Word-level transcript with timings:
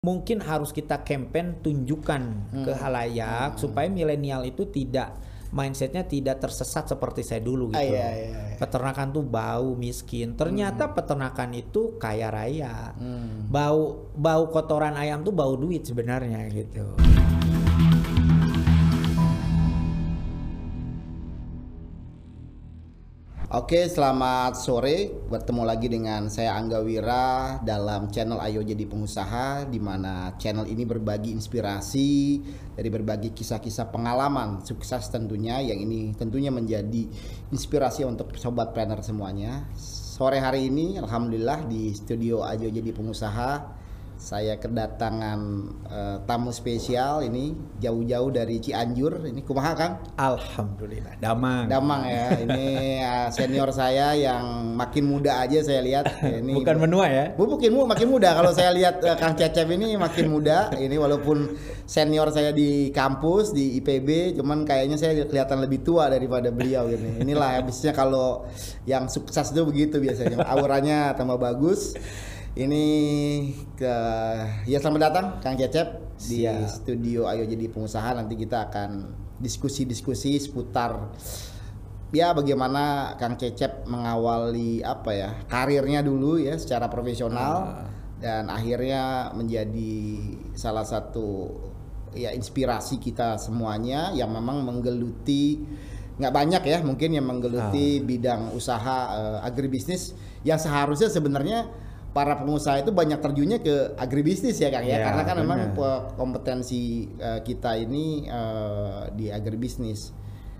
mungkin 0.00 0.40
harus 0.40 0.72
kita 0.72 1.04
campaign 1.04 1.60
tunjukkan 1.60 2.22
ke 2.64 2.72
halayak 2.72 3.60
supaya 3.60 3.84
milenial 3.92 4.48
itu 4.48 4.64
tidak 4.72 5.12
mindsetnya 5.52 6.08
tidak 6.08 6.40
tersesat 6.40 6.88
seperti 6.88 7.20
saya 7.20 7.44
dulu 7.44 7.68
Ah, 7.76 7.84
gitu. 7.84 7.92
iya, 7.92 8.08
iya, 8.16 8.28
iya. 8.32 8.56
Peternakan 8.56 9.12
tuh 9.12 9.24
bau 9.26 9.76
miskin. 9.76 10.40
Ternyata 10.40 10.96
peternakan 10.96 11.52
itu 11.52 11.98
kaya 12.00 12.32
raya. 12.32 12.96
Hmm. 12.96 13.50
Bau 13.50 14.08
bau 14.16 14.48
kotoran 14.48 14.96
ayam 14.96 15.20
tuh 15.20 15.36
bau 15.36 15.52
duit 15.58 15.84
sebenarnya 15.84 16.48
gitu. 16.48 16.96
Oke, 23.50 23.90
selamat 23.90 24.62
sore. 24.62 25.10
Bertemu 25.26 25.66
lagi 25.66 25.90
dengan 25.90 26.30
saya 26.30 26.54
Angga 26.54 26.86
Wira 26.86 27.58
dalam 27.66 28.06
channel 28.06 28.38
Ayo 28.38 28.62
Jadi 28.62 28.86
Pengusaha 28.86 29.66
di 29.66 29.82
mana 29.82 30.38
channel 30.38 30.70
ini 30.70 30.86
berbagi 30.86 31.34
inspirasi 31.34 32.38
dari 32.78 32.86
berbagai 32.86 33.34
kisah-kisah 33.34 33.90
pengalaman 33.90 34.62
sukses 34.62 35.10
tentunya 35.10 35.58
yang 35.66 35.82
ini 35.82 36.14
tentunya 36.14 36.54
menjadi 36.54 37.10
inspirasi 37.50 38.06
untuk 38.06 38.38
sobat 38.38 38.70
planner 38.70 39.02
semuanya. 39.02 39.66
Sore 39.74 40.38
hari 40.38 40.70
ini 40.70 41.02
alhamdulillah 41.02 41.66
di 41.66 41.90
studio 41.90 42.46
Ayo 42.46 42.70
Jadi 42.70 42.94
Pengusaha 42.94 43.79
saya 44.20 44.60
kedatangan 44.60 45.40
eh, 45.88 46.16
tamu 46.28 46.52
spesial 46.52 47.24
ini 47.24 47.56
jauh-jauh 47.80 48.28
dari 48.28 48.60
Cianjur. 48.60 49.24
Ini 49.24 49.40
kumaha 49.40 49.72
Kang? 49.72 49.92
Alhamdulillah. 50.20 51.16
Damang. 51.16 51.72
Damang 51.72 52.04
ya. 52.04 52.36
Ini 52.44 52.64
uh, 53.00 53.28
senior 53.32 53.72
saya 53.72 54.12
yang 54.12 54.76
makin 54.76 55.08
muda 55.08 55.40
aja 55.40 55.64
saya 55.64 55.80
lihat. 55.80 56.20
Ini 56.20 56.52
Bukan 56.52 56.76
menua 56.84 57.08
ya. 57.08 57.32
Bu, 57.32 57.48
makin 57.48 57.72
mu- 57.72 57.88
makin 57.88 58.12
muda 58.12 58.36
kalau 58.36 58.52
saya 58.52 58.76
lihat 58.76 59.00
uh, 59.00 59.16
Kang 59.16 59.32
Cecep 59.40 59.64
ini 59.72 59.96
makin 59.96 60.28
muda. 60.28 60.68
Ini 60.76 61.00
walaupun 61.00 61.56
senior 61.88 62.28
saya 62.28 62.52
di 62.52 62.92
kampus 62.92 63.56
di 63.56 63.80
IPB, 63.80 64.36
cuman 64.36 64.68
kayaknya 64.68 65.00
saya 65.00 65.16
kelihatan 65.24 65.64
lebih 65.64 65.80
tua 65.80 66.12
daripada 66.12 66.52
beliau 66.52 66.92
ini. 66.92 67.24
Inilah 67.24 67.56
habisnya 67.56 67.96
kalau 67.96 68.44
yang 68.84 69.08
sukses 69.08 69.48
itu 69.48 69.64
begitu 69.64 69.96
biasanya. 69.96 70.44
Auranya 70.44 71.16
tambah 71.16 71.40
bagus. 71.40 71.96
Ini 72.50 72.86
ke 73.78 73.96
ya 74.66 74.82
selamat 74.82 75.00
datang 75.06 75.26
Kang 75.38 75.54
Cecep 75.54 76.18
di 76.18 76.42
Siap. 76.42 76.82
studio 76.82 77.30
Ayo 77.30 77.46
Jadi 77.46 77.70
Pengusaha. 77.70 78.10
Nanti 78.18 78.34
kita 78.34 78.66
akan 78.66 79.06
diskusi-diskusi 79.38 80.34
seputar 80.42 81.14
ya 82.10 82.34
bagaimana 82.34 83.14
Kang 83.22 83.38
Cecep 83.38 83.86
mengawali 83.86 84.82
apa 84.82 85.10
ya 85.14 85.30
karirnya 85.46 86.02
dulu 86.02 86.42
ya 86.42 86.58
secara 86.58 86.90
profesional 86.90 87.86
dan 88.18 88.50
akhirnya 88.50 89.30
menjadi 89.30 90.18
salah 90.58 90.82
satu 90.82 91.54
ya 92.18 92.34
inspirasi 92.34 92.98
kita 92.98 93.38
semuanya 93.38 94.10
yang 94.10 94.34
memang 94.34 94.66
menggeluti 94.66 95.62
nggak 96.18 96.34
banyak 96.34 96.62
ya 96.66 96.78
mungkin 96.82 97.14
yang 97.14 97.24
menggeluti 97.30 98.02
bidang 98.02 98.52
usaha 98.52 98.98
eh, 99.14 99.38
agribisnis 99.46 100.12
yang 100.42 100.58
seharusnya 100.58 101.08
sebenarnya 101.08 101.70
para 102.10 102.34
pengusaha 102.34 102.78
itu 102.78 102.90
banyak 102.90 103.18
terjunnya 103.18 103.58
ke 103.58 103.94
agribisnis 103.94 104.56
ya 104.56 104.68
Kang 104.68 104.82
ya, 104.82 104.98
Ya, 104.98 105.06
karena 105.06 105.22
kan 105.22 105.36
memang 105.38 105.58
benar. 105.64 105.76
pe- 105.76 106.04
kompetensi 106.14 106.82
eh, 107.12 107.40
kita 107.40 107.76
ini 107.76 108.24
eh, 108.24 109.02
di 109.12 109.26
agribisnis 109.28 110.10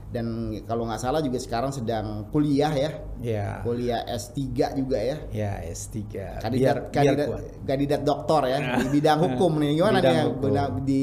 dan 0.08 0.26
kalau 0.64 0.84
nggak 0.84 0.98
salah 0.98 1.18
juga 1.18 1.38
sekarang 1.38 1.70
sedang 1.70 2.26
kuliah 2.28 2.70
ya 2.70 2.90
Ya. 3.18 3.48
kuliah 3.60 4.02
S3 4.04 4.38
juga 4.74 4.98
ya 4.98 5.16
Ya 5.30 5.52
S3. 5.64 5.96
kandidat 6.38 6.50
biar 6.50 6.76
kandidat, 6.88 7.26
kuat. 7.28 7.42
kandidat 7.64 8.00
doktor 8.02 8.42
ya 8.44 8.58
di 8.76 8.86
bidang 8.96 9.18
hukum 9.20 9.52
nih 9.58 9.70
gimana 9.72 9.98
Bidang 9.98 10.14
nih 10.14 10.24
hukum. 10.28 10.50
Di 10.80 11.02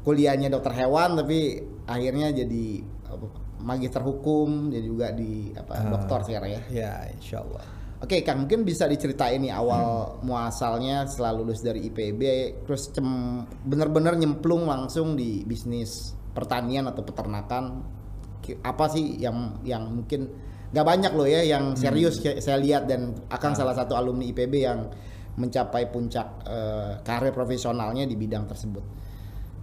kuliahnya 0.00 0.48
dokter 0.48 0.72
hewan 0.76 1.14
tapi 1.16 1.38
akhirnya 1.84 2.30
jadi 2.30 2.66
apa, 3.06 3.26
magister 3.58 4.02
hukum 4.02 4.68
jadi 4.68 4.82
juga 4.82 5.06
di 5.10 5.50
apa 5.52 5.72
Ah. 5.72 5.90
dokter 5.90 6.18
sekarang 6.24 6.50
ya 6.52 6.62
Ya, 6.70 6.92
insya 7.10 7.38
Oke 8.04 8.20
Kang, 8.20 8.44
mungkin 8.44 8.68
bisa 8.68 8.84
diceritain 8.84 9.40
nih 9.40 9.48
Hmm. 9.48 9.60
awal 9.64 9.84
muasalnya 10.20 11.08
setelah 11.08 11.32
lulus 11.40 11.64
dari 11.64 11.88
IPB, 11.88 12.22
terus 12.68 12.92
cem- 12.92 13.48
bener-bener 13.64 14.12
nyemplung 14.12 14.68
langsung 14.68 15.16
di 15.16 15.40
bisnis 15.42 16.12
pertanian 16.36 16.84
atau 16.84 17.00
peternakan. 17.00 17.80
Apa 18.60 18.92
sih 18.92 19.16
yang 19.16 19.56
yang 19.64 19.88
mungkin 19.88 20.28
nggak 20.68 20.84
banyak 20.84 21.12
loh 21.16 21.24
ya 21.24 21.40
yang 21.48 21.72
Hmm. 21.72 21.80
serius 21.80 22.20
kayak 22.20 22.44
saya 22.44 22.60
lihat 22.60 22.84
dan 22.84 23.16
akan 23.32 23.52
salah 23.56 23.72
satu 23.72 23.96
alumni 23.96 24.28
IPB 24.28 24.54
yang 24.60 24.84
mencapai 25.40 25.88
puncak 25.88 26.44
eh, 26.44 27.00
karir 27.00 27.32
profesionalnya 27.32 28.04
di 28.04 28.20
bidang 28.20 28.44
tersebut. 28.44 28.84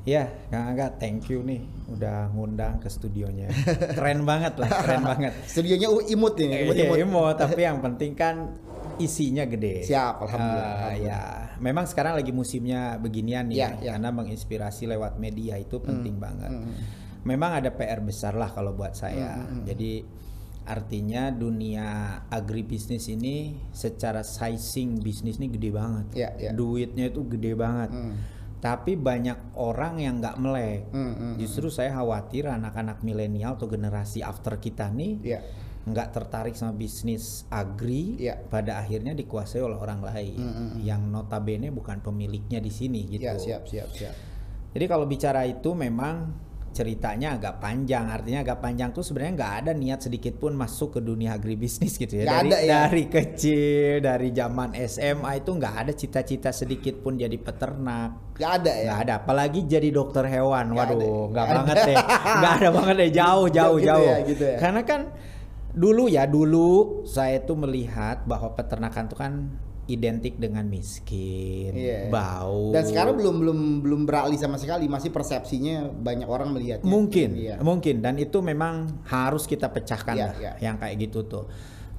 Ya, 0.01 0.33
Kang 0.49 0.65
Angga, 0.67 0.89
thank 0.97 1.29
you 1.29 1.45
nih 1.45 1.61
udah 1.87 2.33
ngundang 2.33 2.81
ke 2.81 2.89
studionya. 2.89 3.53
Keren 3.93 4.25
banget 4.25 4.57
lah, 4.57 4.69
keren 4.81 5.05
banget. 5.05 5.33
Studionya 5.51 5.93
imut 6.09 6.33
ini, 6.35 6.65
imut, 6.65 6.73
Iya, 6.73 6.85
imut. 6.89 6.97
imut, 6.99 7.35
tapi 7.37 7.61
yang 7.61 7.77
penting 7.79 8.17
kan 8.17 8.57
isinya 8.97 9.45
gede. 9.45 9.85
Siap, 9.85 10.25
alhamdulillah, 10.25 10.65
Eh, 10.65 10.77
alhamdulillah. 10.97 11.05
ya, 11.05 11.21
memang 11.59 11.85
sekarang 11.85 12.17
lagi 12.17 12.31
musimnya 12.31 12.97
beginian 12.97 13.45
nih, 13.45 13.55
Ya, 13.55 13.69
ya, 13.71 13.77
ya. 13.77 13.91
karena 13.93 14.09
menginspirasi 14.09 14.89
lewat 14.89 15.15
media 15.15 15.55
itu 15.55 15.77
penting 15.77 16.17
banget. 16.17 16.49
hmm. 16.49 16.73
Memang 17.21 17.61
ada 17.61 17.69
PR 17.69 18.01
besar 18.01 18.33
lah 18.33 18.49
kalau 18.49 18.73
buat 18.73 18.97
saya. 18.97 19.37
Hmm, 19.37 19.61
Jadi 19.63 20.01
artinya 20.61 21.29
dunia 21.29 21.85
agribisnis 22.27 23.05
ini 23.05 23.53
secara 23.69 24.21
sizing 24.21 24.97
bisnis 24.97 25.37
ini 25.37 25.45
gede 25.47 25.69
banget. 25.69 26.05
Ya, 26.17 26.29
ya. 26.33 26.49
Duitnya 26.51 27.05
itu 27.07 27.21
gede 27.27 27.53
banget. 27.53 27.93
Hmm. 27.93 28.17
Tapi 28.61 28.93
banyak 28.93 29.57
orang 29.57 29.97
yang 29.97 30.21
nggak 30.21 30.37
melek. 30.37 30.85
Hmm, 30.93 31.13
hmm, 31.13 31.33
Justru 31.35 31.67
saya 31.67 31.97
khawatir 31.97 32.45
anak-anak 32.45 33.01
milenial 33.01 33.57
atau 33.57 33.65
generasi 33.65 34.21
after 34.21 34.55
kita 34.55 34.85
nih 34.87 35.17
Ya. 35.19 35.41
nggak 35.81 36.13
tertarik 36.13 36.53
sama 36.53 36.77
bisnis 36.77 37.41
agri, 37.49 38.21
Iya. 38.21 38.37
pada 38.37 38.77
akhirnya 38.77 39.17
dikuasai 39.17 39.59
oleh 39.59 39.73
orang 39.75 40.05
lain 40.05 40.37
yang 40.79 41.09
notabene 41.09 41.73
bukan 41.73 41.99
pemiliknya 41.99 42.61
di 42.61 42.69
sini 42.69 43.09
gitu. 43.09 43.25
Ya, 43.25 43.33
siap, 43.35 43.65
siap, 43.65 43.89
siap. 43.89 44.13
Jadi 44.71 44.85
kalau 44.85 45.09
bicara 45.09 45.41
itu 45.43 45.73
memang 45.73 46.29
ceritanya 46.71 47.35
agak 47.37 47.59
panjang. 47.59 48.07
Artinya 48.07 48.41
agak 48.41 48.59
panjang 48.59 48.89
tuh 48.91 49.03
sebenarnya 49.03 49.33
nggak 49.37 49.53
ada 49.63 49.71
niat 49.71 49.99
sedikit 50.01 50.35
pun 50.39 50.55
masuk 50.55 50.97
ke 50.97 50.99
dunia 50.99 51.35
agribisnis 51.35 51.95
gitu 52.01 52.19
ya. 52.19 52.25
Nggak 52.25 52.39
dari 52.39 52.49
ada 52.49 52.57
ya? 52.57 52.71
dari 52.87 53.03
kecil, 53.07 53.91
dari 54.01 54.29
zaman 54.31 54.69
SMA 54.75 55.31
itu 55.37 55.51
nggak 55.51 55.75
ada 55.85 55.91
cita-cita 55.93 56.49
sedikit 56.51 56.99
pun 56.99 57.19
jadi 57.19 57.35
peternak. 57.35 58.35
Gak 58.35 58.51
ada 58.65 58.71
ya. 58.73 58.85
Nggak 58.89 58.99
ada, 59.05 59.13
apalagi 59.21 59.59
jadi 59.69 59.89
dokter 59.93 60.25
hewan. 60.25 60.73
Nggak 60.73 60.85
ada. 60.87 60.95
Waduh, 60.97 61.23
nggak 61.29 61.45
Nggak 61.45 61.57
banget 61.61 61.75
deh, 61.85 61.97
nggak 62.41 62.53
ada 62.57 62.69
banget 62.73 62.95
deh, 62.97 63.11
jauh, 63.13 63.47
jauh, 63.51 63.77
Gitu 63.77 63.87
jauh. 63.87 64.07
ya, 64.07 64.17
gitu 64.25 64.43
ya. 64.49 64.57
Karena 64.57 64.81
kan 64.81 65.01
dulu 65.71 66.03
ya, 66.09 66.23
dulu 66.25 66.69
saya 67.05 67.37
tuh 67.43 67.55
melihat 67.59 68.25
bahwa 68.25 68.51
peternakan 68.57 69.03
tuh 69.07 69.17
kan 69.19 69.33
identik 69.91 70.39
dengan 70.39 70.63
miskin, 70.65 71.75
Iya. 71.75 72.07
bau. 72.07 72.71
Dan 72.71 72.87
sekarang 72.87 73.19
belum 73.19 73.35
belum 73.43 73.59
belum 73.83 74.01
beralih 74.07 74.39
sama 74.39 74.55
sekali, 74.55 74.87
masih 74.87 75.11
persepsinya 75.11 75.91
banyak 75.91 76.25
orang 76.25 76.55
melihatnya. 76.55 76.87
mungkin, 76.87 77.35
Iya. 77.35 77.55
mungkin, 77.59 77.99
dan 77.99 78.15
itu 78.15 78.39
memang 78.39 79.03
harus 79.05 79.43
kita 79.43 79.67
pecahkan 79.67 80.15
Iya, 80.15 80.25
lah, 80.25 80.33
iya. 80.39 80.51
yang 80.63 80.79
kayak 80.79 80.95
gitu 80.97 81.27
tuh. 81.27 81.45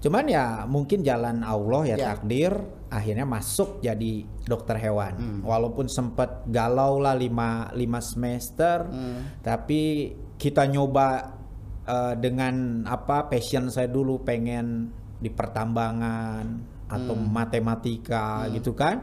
Cuman 0.03 0.27
ya 0.27 0.67
mungkin 0.67 1.07
jalan 1.07 1.47
Allah 1.47 1.83
ya 1.87 1.97
Iya. 1.97 2.07
takdir 2.11 2.53
akhirnya 2.91 3.23
masuk 3.23 3.79
jadi 3.79 4.27
dokter 4.43 4.75
hewan. 4.77 5.15
Hmm. 5.15 5.41
Walaupun 5.47 5.87
sempat 5.87 6.43
galau 6.51 6.99
lah 6.99 7.15
lima, 7.15 7.71
lima 7.73 8.03
semester, 8.03 8.91
Hmm. 8.91 9.39
tapi 9.41 10.11
kita 10.37 10.67
nyoba 10.67 11.39
eh, 11.83 12.15
dengan 12.15 12.87
apa 12.87 13.27
passion 13.27 13.67
saya 13.67 13.91
dulu 13.91 14.23
pengen 14.23 14.87
di 15.19 15.27
pertambangan 15.31 16.47
atau 16.93 17.17
Hmm. 17.17 17.33
matematika 17.33 18.45
gitu 18.53 18.77
kan. 18.77 19.01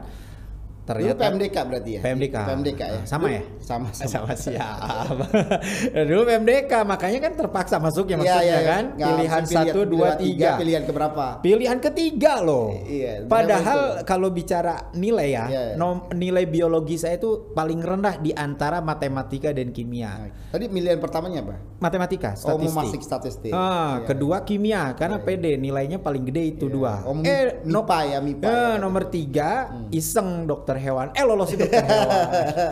Dulu 0.90 0.98
Ternyata 1.06 1.22
PMDK 1.24 1.56
berarti 1.62 1.90
ya? 1.92 2.00
PMDK. 2.02 2.36
PMDK 2.42 2.80
ya. 2.82 3.00
Sama 3.04 3.22
Dulu- 3.22 3.36
ya? 3.36 3.42
Sama 3.60 3.86
sama. 3.90 4.08
sama 4.10 4.32
siap. 4.34 5.14
Dulu 6.08 6.22
PMDK 6.24 6.72
makanya 6.82 7.18
kan 7.20 7.32
terpaksa 7.34 7.76
masuk 7.76 8.06
ya 8.06 8.10
Iya, 8.10 8.18
maksudnya 8.18 8.42
iya, 8.42 8.56
iya. 8.56 8.66
kan. 8.66 8.84
Nggak 8.90 9.08
Pilihan 9.10 9.42
satu, 9.46 9.80
dua, 9.84 10.08
tiga. 10.16 10.50
Pilihan 10.56 10.82
keberapa? 10.82 11.24
Pilihan 11.40 11.78
ketiga 11.78 12.32
loh. 12.40 12.74
Iya, 12.82 13.24
Padahal 13.24 13.80
kalau 14.02 14.28
bicara 14.28 14.90
nilai 14.92 15.28
ya, 15.30 15.44
Iya, 15.46 15.60
iya. 15.64 15.74
nom- 15.76 16.10
nilai 16.10 16.44
biologi 16.44 16.96
saya 16.96 17.14
itu 17.14 17.52
paling 17.52 17.78
rendah 17.78 18.18
di 18.18 18.32
antara 18.32 18.80
matematika 18.80 19.50
dan 19.50 19.70
kimia. 19.70 20.10
Nah, 20.10 20.30
Tadi 20.50 20.66
pilihan 20.66 20.98
pertamanya 20.98 21.40
apa? 21.40 21.56
Matematika, 21.78 22.34
Oh, 22.34 22.58
statistik. 22.58 22.66
mau 22.66 22.82
masuk 22.82 23.00
statistik. 23.00 23.52
Ah, 23.52 24.02
Iya. 24.02 24.06
kedua 24.06 24.36
kimia 24.42 24.92
karena 24.92 25.16
PD 25.18 25.54
nilainya 25.56 25.96
paling 25.96 26.26
gede 26.26 26.42
itu 26.50 26.66
Iya. 26.66 26.74
dua. 26.74 26.92
Oh, 27.06 27.14
eh, 27.20 27.62
no- 27.64 27.80
MIPA 27.80 27.98
ya, 28.04 28.18
MIPA 28.20 28.44
Eh, 28.44 28.50
ya. 28.50 28.66
Hmm. 28.68 28.78
nomor 28.80 29.02
tiga 29.06 29.50
iseng 29.90 30.44
dokter 30.44 30.76
hewan. 30.80 31.06
Eh 31.12 31.24
lolos 31.28 31.52
dokter 31.52 31.84
hewan. 31.84 32.26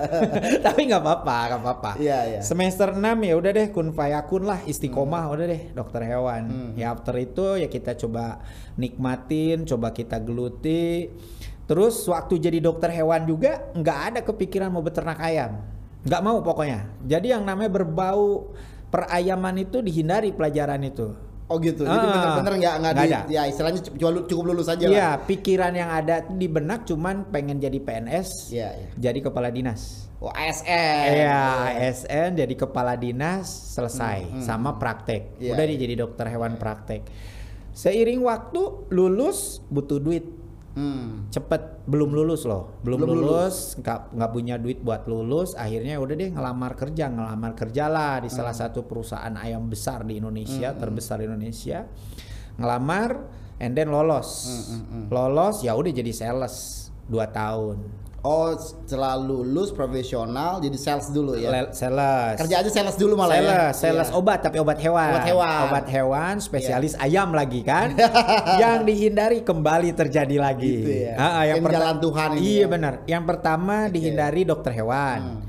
Tapi 0.66 0.80
nggak 0.88 1.02
apa-apa, 1.04 1.36
nggak 1.52 1.60
apa-apa. 1.60 1.90
Iya, 2.00 2.18
iya. 2.24 2.40
Semester 2.40 2.96
6 2.96 3.04
ya 3.04 3.34
udah 3.36 3.50
deh 3.52 3.68
kun 3.68 3.92
fayakun 3.92 4.48
lah 4.48 4.64
istiqomah 4.64 5.28
udah 5.28 5.44
deh 5.46 5.62
dokter 5.76 6.02
hewan. 6.08 6.42
Hmm. 6.48 6.70
Ya 6.74 6.96
after 6.96 7.14
itu 7.20 7.60
ya 7.60 7.68
kita 7.68 7.94
coba 8.00 8.40
nikmatin, 8.80 9.68
coba 9.68 9.92
kita 9.92 10.16
geluti. 10.24 11.12
Terus 11.68 12.00
waktu 12.08 12.40
jadi 12.40 12.58
dokter 12.64 12.88
hewan 12.88 13.28
juga 13.28 13.68
nggak 13.76 13.98
ada 14.10 14.20
kepikiran 14.24 14.72
mau 14.72 14.80
beternak 14.80 15.20
ayam, 15.20 15.60
nggak 16.08 16.22
mau 16.24 16.40
pokoknya. 16.40 16.88
Jadi 17.04 17.36
yang 17.36 17.44
namanya 17.44 17.68
berbau 17.68 18.56
perayaman 18.88 19.60
itu 19.60 19.84
dihindari 19.84 20.32
pelajaran 20.32 20.80
itu. 20.80 21.27
Oh 21.48 21.56
gitu. 21.56 21.80
Jadi 21.80 21.96
Ah, 21.96 22.12
bener-bener 22.12 22.52
nggak 22.60 22.74
nggak 22.78 22.92
ada. 22.94 23.18
ya 23.26 23.42
istilahnya 23.44 23.80
cuma 23.80 24.10
lu- 24.10 24.26
cukup 24.26 24.44
lulus 24.46 24.68
aja 24.68 24.84
lah. 24.84 24.92
Iya, 24.92 25.08
pikiran 25.24 25.72
yang 25.72 25.88
ada 25.88 26.20
di 26.22 26.44
benak 26.44 26.84
cuman 26.84 27.24
pengen 27.26 27.56
jadi 27.56 27.78
PNS, 27.78 28.52
Iya, 28.52 28.68
iya. 28.70 28.88
jadi 28.94 29.18
kepala 29.22 29.48
dinas. 29.48 30.12
Oh 30.18 30.28
ASN. 30.28 31.08
Iya, 31.14 31.40
ASN 31.72 32.36
jadi 32.36 32.54
kepala 32.54 32.94
dinas 32.94 33.48
selesai 33.48 34.28
sama 34.38 34.76
praktek. 34.76 35.40
Iya, 35.40 35.54
Udah 35.54 35.64
iya. 35.64 35.72
dia 35.72 35.78
jadi 35.80 35.94
dokter 35.96 36.28
hewan 36.28 36.60
praktek. 36.60 37.08
Seiring 37.72 38.20
waktu 38.20 38.60
lulus 38.90 39.62
butuh 39.64 39.96
duit 39.96 40.26
Hmm. 40.78 41.26
cepet 41.34 41.82
belum 41.90 42.14
lulus 42.14 42.46
loh. 42.46 42.78
Belum, 42.86 43.02
Belum 43.02 43.18
lulus. 43.18 43.74
nggak 43.82 44.14
nggak 44.14 44.30
punya 44.30 44.54
duit 44.62 44.78
buat 44.78 45.10
lulus 45.10 45.58
akhirnya 45.58 45.98
udah 45.98 46.14
deh 46.14 46.30
ngelamar 46.30 46.78
kerja 46.78 47.10
ngelamar 47.10 47.58
kerja 47.58 47.90
lah 47.90 48.22
di 48.22 48.30
salah 48.30 48.54
satu 48.54 48.86
perusahaan 48.86 49.34
ayam 49.34 49.66
besar 49.66 50.06
di 50.06 50.22
Indonesia 50.22 50.70
terbesar 50.78 51.18
di 51.18 51.26
Indonesia. 51.26 51.82
Ngelamar 52.62 53.10
and 53.58 53.74
then 53.74 53.90
lolos. 53.90 54.46
Lolos 55.10 55.66
ya 55.66 55.74
udah 55.74 55.90
jadi 55.90 56.14
sales 56.14 56.86
2 57.10 57.26
tahun 57.34 57.76
Oh 58.18 58.50
setelah 58.50 59.14
lulus 59.14 59.70
profesional 59.70 60.58
jadi 60.58 60.74
sales 60.74 61.06
dulu 61.08 61.38
ya. 61.38 61.54
Le- 61.54 61.70
sales 61.70 62.34
Kerja 62.34 62.66
aja 62.66 62.70
sales 62.70 62.98
dulu 62.98 63.14
malah 63.14 63.38
ya. 63.38 63.42
Sales, 63.70 63.74
sales 63.78 64.08
Iya. 64.10 64.18
obat 64.18 64.38
tapi 64.42 64.58
obat 64.58 64.78
hewan. 64.82 65.14
Obat 65.14 65.24
hewan. 65.24 65.60
Obat 65.70 65.86
hewan 65.86 66.34
spesialis 66.38 66.98
ayam 66.98 67.30
lagi 67.30 67.62
kan. 67.62 67.94
yang 68.62 68.82
dihindari 68.82 69.46
kembali 69.46 69.94
terjadi 69.94 70.34
lagi. 70.34 70.66
Gitu 70.82 70.92
ya. 71.06 71.14
Ah, 71.14 71.46
yang 71.46 71.62
jalan 71.62 71.96
Tuhan 71.98 72.28
ini 72.34 72.42
Iya 72.42 72.58
ya. 72.58 72.66
benar. 72.66 72.92
Yang 73.06 73.24
pertama 73.24 73.74
dihindari 73.86 74.42
dokter 74.42 74.74
hewan. 74.74 75.46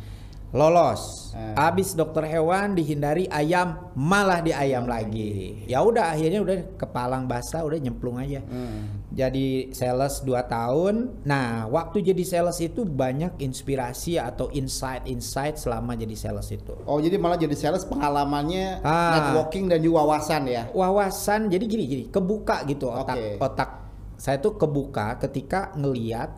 Lolos. 0.50 1.30
Hmm. 1.38 1.54
Habis 1.54 1.94
dokter 1.94 2.25
hewan 2.25 2.74
dihindari 2.74 3.30
ayam 3.30 3.94
malah 3.94 4.42
di 4.42 4.50
ayam 4.50 4.90
lagi. 4.90 5.62
Ya 5.69 5.86
udah 5.86 6.18
akhirnya 6.18 6.42
udah 6.42 6.57
kepalang 6.74 7.30
basah 7.30 7.62
udah 7.62 7.78
nyemplung 7.78 8.18
aja. 8.18 8.42
Hmm. 8.42 9.06
Jadi 9.13 9.69
sales 9.78 10.25
2 10.25 10.34
tahun. 10.50 11.22
Nah, 11.22 11.69
waktu 11.69 12.01
jadi 12.01 12.24
sales 12.25 12.57
itu 12.60 12.81
banyak 12.81 13.38
inspirasi 13.38 14.18
atau 14.18 14.50
insight-insight 14.50 15.62
selama 15.62 15.94
jadi 15.94 16.18
sales 16.18 16.50
itu. 16.50 16.74
Oh 16.90 16.98
jadi 16.98 17.22
malah 17.22 17.38
jadi 17.38 17.54
sales 17.54 17.86
pengalamannya 17.86 18.81
Ah. 18.81 19.22
networking 19.22 19.69
dan 19.69 19.86
juga 19.86 20.02
wawasan 20.02 20.50
ya. 20.50 20.66
Wawasan 20.74 21.54
jadi 21.54 21.66
gini 21.69 21.84
gini, 21.86 22.04
kebuka 22.10 22.66
gitu 22.66 22.90
otak 22.90 23.18
Oke. 23.18 23.30
otak 23.38 23.69
saya 24.18 24.42
tuh 24.42 24.57
kebuka 24.57 25.16
ketika 25.22 25.72
ngeliat 25.78 26.34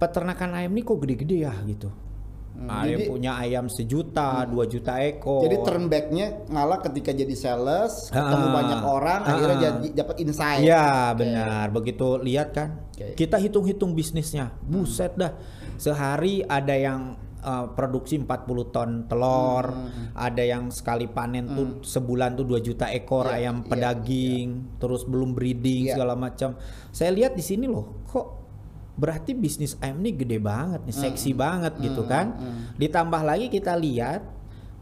peternakan 0.00 0.56
ayam 0.56 0.72
ini 0.72 0.80
kok 0.80 0.96
gede-gede 0.96 1.44
ya 1.44 1.52
gitu. 1.68 1.92
Nah, 2.60 2.68
Hmm, 2.70 2.70
Ada 2.76 2.84
yang 2.84 2.92
jadi- 2.92 3.00
Hmm. 3.00 3.12
punya 3.16 3.32
ayam 3.34 3.66
sejuta, 3.66 4.28
dua 4.44 4.64
juta 4.64 4.92
ekor. 5.00 5.40
Jadi 5.42 5.56
turn 5.60 5.84
back-nya 5.86 6.26
malah 6.46 6.78
ketika 6.78 7.08
jadi 7.10 7.32
sales 7.32 8.08
ketemu 8.08 8.46
Ah. 8.46 8.54
banyak 8.54 8.80
orang 8.82 9.20
Ah. 9.22 9.30
akhirnya 9.32 9.56
jadi 9.58 9.86
dapat 9.96 10.16
insight. 10.18 10.60
Iya 10.60 10.86
benar, 11.14 11.66
begitu 11.70 12.20
lihat 12.20 12.52
kan. 12.52 12.84
Oke. 12.90 13.16
Kita 13.16 13.36
hitung-hitung 13.36 13.92
bisnisnya, 13.92 14.52
buset 14.60 15.16
dah. 15.16 15.32
Sehari 15.74 16.42
ada 16.42 16.72
yang 16.72 17.00
uh, 17.40 17.72
produksi 17.72 18.20
40 18.20 18.68
ton 18.68 19.08
telur, 19.08 19.64
Hmm. 19.64 20.12
ada 20.12 20.44
yang 20.44 20.68
sekali 20.68 21.08
panen 21.08 21.48
tuh 21.48 21.80
sebulan 21.80 22.36
tuh 22.36 22.44
2 22.44 22.60
juta 22.60 22.84
ekor 22.86 23.24
Iya, 23.24 23.40
ayam 23.40 23.56
iya, 23.56 23.66
pedaging, 23.66 24.48
terus 24.76 25.08
belum 25.08 25.32
breeding 25.32 25.88
Iya. 25.88 25.96
segala 25.96 26.12
macam. 26.14 26.60
Saya 26.92 27.08
lihat 27.10 27.32
di 27.32 27.40
sini 27.40 27.64
loh, 27.64 28.04
kok 28.04 28.39
berarti 29.00 29.32
bisnis 29.32 29.80
ayam 29.80 29.96
ini 29.98 30.12
gede 30.12 30.36
banget 30.36 30.84
nih, 30.84 30.92
Hmm. 30.92 31.02
seksi 31.08 31.30
banget 31.32 31.72
gitu 31.80 32.04
kan. 32.04 32.36
Ditambah 32.76 33.22
lagi 33.24 33.48
kita 33.48 33.72
lihat 33.74 34.20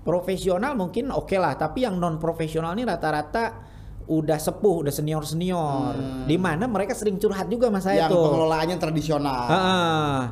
profesional 0.02 0.74
mungkin 0.74 1.08
oke 1.08 1.38
lah, 1.38 1.54
tapi 1.54 1.86
yang 1.86 1.94
non 1.96 2.18
profesional 2.18 2.74
ini 2.74 2.82
rata-rata 2.82 3.62
udah 4.08 4.40
sepuh, 4.40 4.82
udah 4.82 4.90
senior 4.90 5.20
senior, 5.22 5.92
di 6.24 6.34
mana 6.34 6.64
mereka 6.64 6.96
sering 6.96 7.14
curhat 7.14 7.46
juga 7.46 7.68
sama 7.68 7.78
saya 7.78 8.08
Yang 8.08 8.16
tuh. 8.16 8.24
pengelolaannya 8.24 8.76
tradisional. 8.76 9.44
Ah, 9.46 10.22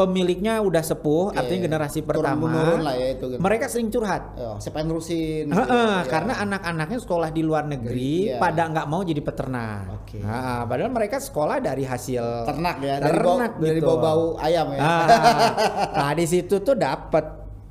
pemiliknya 0.00 0.64
udah 0.64 0.80
sepuh, 0.80 1.28
Oke. 1.28 1.36
artinya 1.36 1.60
generasi 1.68 2.00
pertama. 2.00 2.48
lah 2.80 2.96
ya 2.96 3.12
itu 3.12 3.28
kan. 3.28 3.36
Mereka 3.36 3.68
sering 3.68 3.92
curhat. 3.92 4.32
Yo, 4.32 4.56
siapa 4.56 4.80
yang 4.80 4.88
nerusin? 4.88 5.52
Heeh, 5.52 5.60
gitu 5.60 5.76
ya. 5.76 6.08
karena 6.08 6.32
anak-anaknya 6.40 6.98
sekolah 7.04 7.28
di 7.28 7.42
luar 7.44 7.68
negeri 7.68 8.32
Iya. 8.32 8.40
pada 8.40 8.62
nggak 8.64 8.86
mau 8.88 9.04
jadi 9.04 9.20
peternak. 9.20 10.00
Oke. 10.00 10.24
Ah, 10.24 10.64
padahal 10.64 10.88
mereka 10.88 11.20
sekolah 11.20 11.60
dari 11.60 11.84
hasil 11.84 12.48
ternak 12.48 12.80
ya 12.80 12.96
dari 12.96 13.18
bau 13.20 13.36
ternak 13.36 13.52
dari 13.60 13.76
gitu. 13.76 13.86
bau-bau 13.86 14.24
ayam 14.40 14.66
ya. 14.72 14.80
Ah, 14.80 15.06
nah 16.00 16.10
di 16.16 16.24
situ 16.24 16.64
tuh 16.64 16.72
dapat 16.72 17.24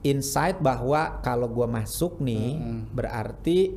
insight 0.06 0.62
bahwa 0.62 1.18
kalau 1.20 1.50
gua 1.50 1.66
masuk 1.66 2.22
nih 2.22 2.62
berarti 2.94 3.74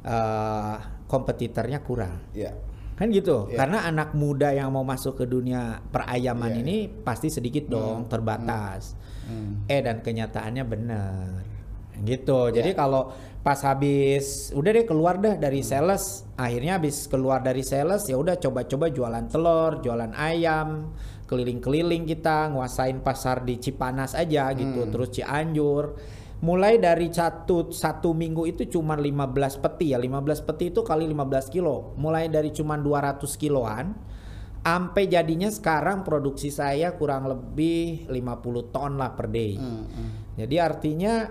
eh, 0.00 0.76
kompetitornya 1.04 1.82
kurang. 1.82 2.30
Iya. 2.30 2.67
Kan 2.98 3.14
gitu. 3.14 3.46
Iya. 3.46 3.56
Karena 3.62 3.78
anak 3.86 4.10
muda 4.12 4.50
yang 4.50 4.74
mau 4.74 4.82
masuk 4.82 5.22
ke 5.22 5.24
dunia 5.24 5.78
perayaman 5.94 6.50
Iya, 6.50 6.60
ini 6.66 6.76
pasti 6.90 7.30
sedikit 7.30 7.70
dong, 7.70 8.10
terbatas. 8.10 8.98
Hmm. 9.22 9.62
Eh 9.70 9.78
dan 9.78 10.02
kenyataannya 10.02 10.64
benar. 10.66 11.46
Gitu. 12.02 12.50
Jadi 12.50 12.74
Iya. 12.74 12.78
kalau 12.78 13.14
pas 13.38 13.58
habis 13.62 14.50
udah 14.50 14.70
deh 14.74 14.82
keluar 14.82 15.14
dah 15.16 15.38
dari 15.38 15.62
sales, 15.62 16.26
akhirnya 16.34 16.82
habis 16.82 17.06
keluar 17.06 17.38
dari 17.38 17.62
sales 17.62 18.02
ya 18.10 18.18
udah 18.18 18.34
coba-coba 18.34 18.90
jualan 18.90 19.24
telur, 19.30 19.78
jualan 19.78 20.12
ayam, 20.18 20.90
keliling-keliling 21.30 22.02
kita 22.02 22.50
nguasain 22.50 22.98
pasar 22.98 23.46
di 23.46 23.62
Cipanas 23.62 24.18
aja 24.18 24.50
gitu, 24.58 24.84
Hmm. 24.84 24.90
terus 24.90 25.08
Cianjur. 25.14 25.94
Mulai 26.38 26.78
dari 26.78 27.10
satu 27.10 27.74
satu 27.74 28.14
minggu 28.14 28.46
itu 28.46 28.78
cuma 28.78 28.94
15 28.94 29.58
peti 29.58 29.90
ya, 29.90 29.98
15 29.98 30.46
peti 30.46 30.70
itu 30.70 30.86
kali 30.86 31.10
15 31.10 31.50
kilo. 31.50 31.98
Mulai 31.98 32.30
dari 32.30 32.54
cuma 32.54 32.78
200 32.78 33.26
kiloan 33.34 33.98
sampai 34.68 35.08
jadinya 35.08 35.48
sekarang 35.48 36.04
produksi 36.04 36.52
saya 36.52 36.92
kurang 36.92 37.24
lebih 37.24 38.10
50 38.10 38.74
ton 38.74 39.00
lah 39.00 39.16
per 39.16 39.32
day. 39.32 39.56
Hmm, 39.56 39.88
hmm. 39.88 40.10
Jadi 40.36 40.56
artinya 40.60 41.26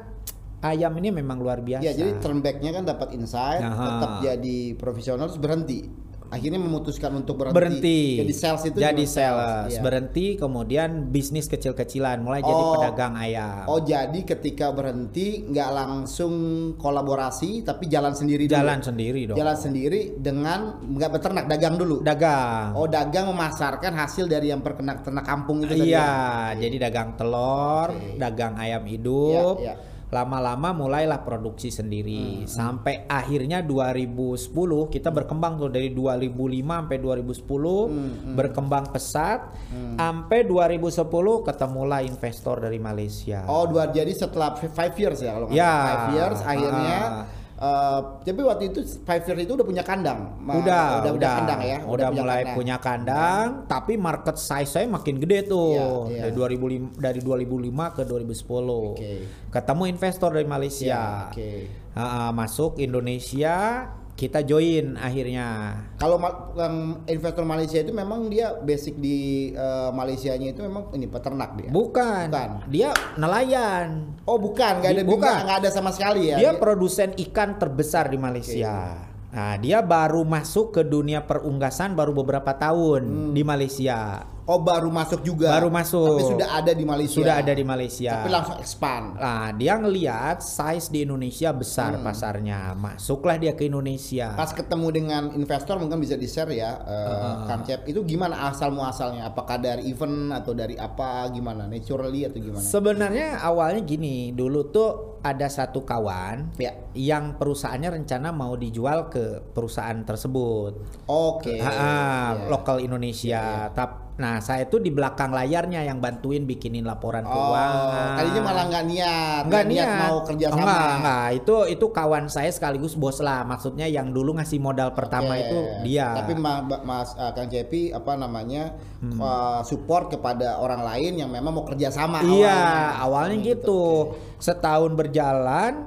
ayam 0.66 0.94
ini 0.98 1.10
memang 1.14 1.38
luar 1.38 1.62
biasa. 1.62 1.86
Ya 1.86 1.94
jadi 1.94 2.18
turn 2.18 2.42
back-nya 2.42 2.74
kan 2.74 2.84
dapat 2.88 3.14
insight, 3.14 3.62
Aha. 3.62 3.78
tetap 3.78 4.12
jadi 4.26 4.58
profesional 4.74 5.30
terus 5.30 5.42
berhenti. 5.42 6.07
Akhirnya 6.28 6.60
memutuskan 6.60 7.12
untuk 7.16 7.40
berhenti. 7.40 7.56
berhenti. 7.56 8.02
Jadi 8.20 8.34
sales 8.36 8.64
itu 8.68 8.78
jadi 8.78 9.00
juga 9.00 9.16
sales, 9.16 9.72
Iya. 9.72 9.82
berhenti 9.82 10.26
kemudian 10.36 10.90
bisnis 11.08 11.48
kecil-kecilan 11.48 12.20
mulai 12.20 12.44
jadi 12.44 12.64
Oh. 12.64 12.74
pedagang 12.76 13.16
ayam. 13.16 13.64
Oh 13.66 13.80
jadi 13.80 14.20
ketika 14.22 14.70
berhenti 14.70 15.48
nggak 15.48 15.70
langsung 15.72 16.34
kolaborasi 16.76 17.64
tapi 17.64 17.88
jalan 17.88 18.12
sendiri 18.12 18.44
dulu. 18.46 18.58
Jalan 18.60 18.80
sendiri 18.82 19.22
dong. 19.26 19.38
Jalan 19.40 19.58
sendiri 19.58 20.00
dengan 20.18 20.60
nggak 20.84 21.12
beternak 21.12 21.46
dagang 21.48 21.76
dulu. 21.76 22.04
dagang. 22.04 22.76
Oh 22.76 22.86
dagang 22.86 23.32
memasarkan 23.32 23.94
hasil 23.94 24.28
dari 24.28 24.52
yang 24.52 24.60
perkenak 24.60 25.04
ternak 25.04 25.24
kampung 25.24 25.64
itu 25.64 25.74
tadi. 25.74 25.92
Iya, 25.92 25.98
ya? 25.98 26.60
jadi 26.60 26.76
dagang 26.88 27.16
telur, 27.16 27.90
Oke. 27.92 28.18
dagang 28.18 28.54
ayam 28.56 28.84
hidup. 28.84 29.64
Iya, 29.64 29.74
iya. 29.74 29.87
Lama-lama 30.08 30.72
mulailah 30.74 31.20
produksi 31.20 31.68
Hmm, 31.68 31.78
sendiri 31.78 32.24
sampai 32.46 33.04
akhirnya 33.06 33.60
2010 33.60 34.40
kita 34.88 35.10
berkembang 35.10 35.58
tuh 35.58 35.68
dari 35.68 35.92
2005 35.92 36.32
sampai 36.78 36.98
2010 36.98 37.44
Hmm, 37.86 38.34
berkembang 38.34 38.88
pesat 38.88 39.52
sampai 39.94 40.40
2010 40.42 41.04
ketemulah 41.44 42.00
investor 42.02 42.56
dari 42.58 42.78
Malaysia. 42.78 43.44
Oh 43.46 43.66
dua 43.66 43.88
jadi 43.88 44.10
setelah 44.10 44.56
fi- 44.56 44.70
five 44.70 44.96
years 44.96 45.20
ya 45.20 45.32
kalau 45.34 45.48
nggak 45.48 45.58
Ya. 45.58 45.68
salah. 45.68 45.84
five 45.84 46.08
years 46.14 46.40
akhirnya. 46.42 47.00
Ah. 47.04 47.26
Eh, 47.58 48.00
tapi 48.26 48.42
waktu 48.46 48.64
itu 48.70 48.80
years 49.28 49.42
itu 49.46 49.54
udah 49.58 49.68
punya 49.68 49.84
kandang. 49.86 50.38
Udah, 50.42 51.02
udah, 51.02 51.12
punya 51.14 51.32
kandang 51.38 51.62
ya. 51.62 51.78
Udah, 51.86 52.10
mulai 52.14 52.42
kandang. 52.42 52.56
punya 52.56 52.78
kandang, 52.78 53.48
tapi 53.66 53.94
market 53.98 54.38
size 54.38 54.70
saya 54.70 54.86
makin 54.86 55.18
gede 55.18 55.50
tuh. 55.50 56.08
Iya, 56.10 56.30
iya. 56.30 56.34
Dari 56.34 56.58
2005 56.58 56.98
dari 57.02 57.20
2005 57.22 57.96
ke 57.98 58.02
2010. 58.06 58.94
Oke. 58.94 59.14
Ketemu 59.50 59.84
investor 59.90 60.30
dari 60.34 60.46
Ya, 60.48 60.52
Malaysia. 60.52 61.02
Oke. 61.30 61.52
Ah, 61.98 62.02
ah, 62.02 62.30
masuk 62.30 62.78
Indonesia, 62.78 63.90
kita 64.18 64.42
join 64.42 64.98
akhirnya. 64.98 65.78
Kalau 66.02 66.18
yang 66.58 67.06
investor 67.06 67.46
Malaysia 67.46 67.78
itu 67.78 67.94
memang 67.94 68.34
dia 68.34 68.50
basic 68.58 68.98
di 68.98 69.54
eh, 69.54 69.90
Malaysianya 69.94 70.58
itu 70.58 70.66
memang 70.66 70.90
ini 70.98 71.06
peternak 71.06 71.54
dia. 71.54 71.70
Bukan. 71.70 72.34
Bukan. 72.34 72.50
Dia 72.68 72.98
nelayan. 73.14 74.18
Oh 74.26 74.42
bukan, 74.42 74.82
nggak 74.82 74.92
ada 74.92 75.04
Bukan. 75.06 75.38
nggak 75.46 75.58
ada 75.62 75.70
sama 75.70 75.94
sekali 75.94 76.34
ya. 76.34 76.42
Dia 76.42 76.58
produsen 76.58 77.14
ikan 77.30 77.62
terbesar 77.62 78.10
di 78.10 78.18
Malaysia. 78.18 79.06
Nah, 79.28 79.54
dia 79.62 79.86
baru 79.86 80.26
masuk 80.26 80.74
ke 80.74 80.82
dunia 80.82 81.22
perunggasan 81.22 81.94
baru 81.94 82.10
beberapa 82.18 82.58
tahun 82.58 83.06
Hmm. 83.06 83.32
di 83.38 83.46
Malaysia. 83.46 84.26
Oh 84.48 84.64
baru 84.64 84.88
masuk 84.88 85.28
juga. 85.28 85.52
Baru 85.60 85.68
masuk. 85.68 86.24
Tapi 86.24 86.40
sudah 86.40 86.50
ada 86.56 86.72
di 86.72 86.88
Malaysia. 86.88 87.20
Sudah 87.20 87.36
ada 87.44 87.52
di 87.52 87.68
Malaysia. 87.68 88.24
Tapi 88.24 88.32
langsung 88.32 88.58
expand. 88.64 89.20
Nah, 89.20 89.52
dia 89.52 89.76
ngelihat 89.76 90.40
size 90.40 90.88
di 90.88 91.04
Indonesia 91.04 91.52
besar 91.52 92.00
pasarnya. 92.00 92.72
Masuklah 92.72 93.36
dia 93.36 93.52
ke 93.60 93.68
Indonesia. 93.68 94.40
Pas 94.40 94.56
ketemu 94.56 94.88
dengan 94.96 95.24
investor 95.36 95.76
mungkin 95.84 96.00
bisa 96.00 96.16
di 96.16 96.32
share 96.32 96.56
ya, 96.56 96.80
uh, 96.80 97.44
Kang 97.44 97.68
Cep. 97.68 97.92
Itu 97.92 98.08
gimana 98.08 98.48
asal 98.48 98.72
muasalnya? 98.72 99.28
Apakah 99.28 99.60
dari 99.60 99.92
event 99.92 100.32
atau 100.32 100.56
dari 100.56 100.80
apa? 100.80 101.28
Gimana? 101.28 101.68
Naturally 101.68 102.24
atau 102.24 102.40
gimana? 102.40 102.64
Sebenarnya 102.64 103.44
awalnya 103.44 103.84
gini, 103.84 104.32
dulu 104.32 104.72
tuh 104.72 105.20
ada 105.28 105.52
satu 105.52 105.84
kawan 105.84 106.56
Ya. 106.56 106.72
yang 106.96 107.36
perusahaannya 107.36 108.00
rencana 108.00 108.32
mau 108.32 108.56
dijual 108.56 109.12
ke 109.12 109.44
perusahaan 109.52 110.00
tersebut. 110.08 111.04
Oke. 111.12 111.60
Ah, 111.60 111.68
ah, 111.68 112.28
Iya. 112.40 112.48
lokal 112.48 112.80
Indonesia. 112.80 113.68
Tap, 113.76 114.07
nah 114.18 114.38
saya 114.38 114.66
itu 114.66 114.78
di 114.78 114.90
belakang 114.90 115.30
layarnya 115.30 115.82
yang 115.84 115.98
bantuin 115.98 116.44
bikinin 116.44 116.82
laporan 116.82 117.22
Oh, 117.22 117.30
keuangan. 117.30 118.18
tadinya 118.18 118.42
malah 118.44 118.66
nggak 118.66 118.86
niat, 118.88 119.42
Nggak 119.46 119.66
niat, 119.68 119.88
niat. 119.88 120.02
mau 120.02 120.18
kerja 120.24 120.46
sama. 120.48 120.58
Enggak, 120.60 120.90
enggak. 120.92 121.28
Itu 121.36 121.56
itu 121.68 121.86
kawan 121.88 122.26
saya 122.28 122.50
sekaligus 122.50 122.94
bos 122.94 123.18
lah. 123.20 123.42
Maksudnya 123.44 123.86
yang 123.86 124.10
dulu 124.10 124.34
ngasih 124.34 124.58
modal 124.58 124.90
pertama 124.92 125.32
Oke. 125.32 125.44
itu 125.44 125.60
dia. 125.86 126.18
Tapi 126.18 126.34
Ma- 126.34 126.60
Ba- 126.60 126.82
Mas 126.82 127.14
uh, 127.14 127.30
Kang 127.30 127.46
Cepi 127.46 127.90
apa 127.90 128.14
namanya 128.14 128.74
Hmm. 128.98 129.14
uh, 129.16 129.62
support 129.62 130.10
kepada 130.10 130.58
orang 130.58 130.82
lain 130.82 131.22
yang 131.22 131.30
memang 131.30 131.54
mau 131.54 131.62
kerja 131.62 131.88
sama. 131.88 132.18
Iya, 132.20 132.58
awalnya 132.98 133.38
Hmm, 133.38 133.46
gitu. 133.46 134.18
Setahun 134.38 134.90
berjalan 134.92 135.86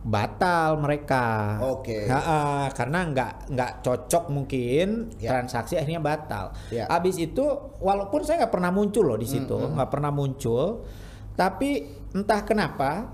batal 0.00 0.80
mereka. 0.80 1.60
Oke. 1.62 2.08
Ha-ha, 2.08 2.72
karena 2.72 3.04
nggak 3.04 3.32
nggak 3.48 3.72
cocok 3.80 4.24
mungkin 4.28 5.12
Ya. 5.16 5.28
transaksi 5.30 5.76
akhirnya 5.76 6.00
batal. 6.00 6.56
Ya. 6.68 6.88
Habis 6.88 7.16
itu 7.16 7.44
walaupun 7.76 8.24
saya 8.24 8.40
nggak 8.40 8.54
pernah 8.54 8.70
muncul 8.70 9.04
loh 9.04 9.16
di 9.16 9.28
situ, 9.28 9.52
Hmm, 9.52 9.76
nggak 9.76 9.90
pernah 9.90 10.08
muncul, 10.08 10.88
tapi 11.34 11.84
entah 12.10 12.40
kenapa 12.40 13.12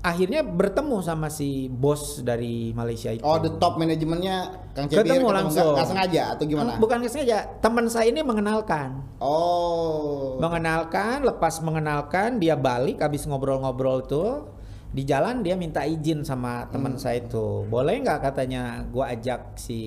akhirnya 0.00 0.40
bertemu 0.40 0.98
sama 0.98 1.28
si 1.28 1.68
bos 1.68 2.20
dari 2.20 2.72
Malaysia 2.72 3.12
itu. 3.12 3.20
Oh, 3.20 3.36
the 3.36 3.52
top 3.54 3.76
manajemennya 3.76 4.48
Kang 4.72 4.88
Cepi 4.88 5.04
Ketemu 5.04 5.14
ketemu 5.20 5.28
langsung. 5.30 5.60
nggak- 5.62 5.76
nggak 5.76 5.88
sengaja 5.88 6.22
atau 6.32 6.44
gimana? 6.44 6.72
Bukan 6.74 6.98
sengaja, 7.04 7.38
teman 7.60 7.84
saya 7.86 8.08
ini 8.08 8.20
mengenalkan. 8.20 9.04
Oh. 9.20 10.40
mengenalkan 10.40 11.20
lepas 11.20 11.60
mengenalkan 11.60 12.40
dia 12.40 12.56
balik 12.56 12.98
habis 12.98 13.28
ngobrol-ngobrol 13.28 14.00
tuh 14.02 14.48
di 14.90 15.06
jalan 15.06 15.46
dia 15.46 15.54
minta 15.54 15.86
izin 15.86 16.26
sama 16.26 16.66
teman 16.66 16.98
Hmm. 16.98 16.98
saya 16.98 17.22
itu 17.22 17.62
boleh 17.64 18.02
nggak 18.02 18.20
katanya 18.20 18.82
gua 18.90 19.14
ajak 19.14 19.54
si 19.54 19.78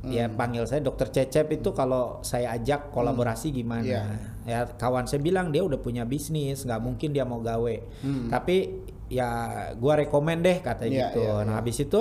dia 0.00 0.26
Hmm. 0.26 0.34
panggil 0.34 0.64
saya 0.64 0.80
dokter 0.80 1.12
Cecep 1.12 1.52
itu 1.52 1.70
kalau 1.70 2.24
saya 2.24 2.56
ajak 2.56 2.88
kolaborasi 2.88 3.52
gimana 3.52 3.84
Iya. 3.84 4.02
ya 4.44 4.58
kawan 4.64 5.04
saya 5.04 5.20
bilang 5.20 5.52
dia 5.52 5.60
udah 5.60 5.76
punya 5.76 6.02
bisnis 6.02 6.64
nggak 6.64 6.80
mungkin 6.80 7.12
dia 7.12 7.22
mau 7.22 7.38
gawe 7.38 7.76
Hmm. 8.00 8.32
tapi 8.32 8.80
ya 9.06 9.30
gua 9.78 9.94
rekomen 9.96 10.42
deh 10.42 10.58
katanya 10.58 10.90
Iya, 10.90 11.06
gitu 11.14 11.22
iya, 11.22 11.46
nah 11.46 11.54
iya. 11.54 11.58
habis 11.62 11.76
itu 11.78 12.00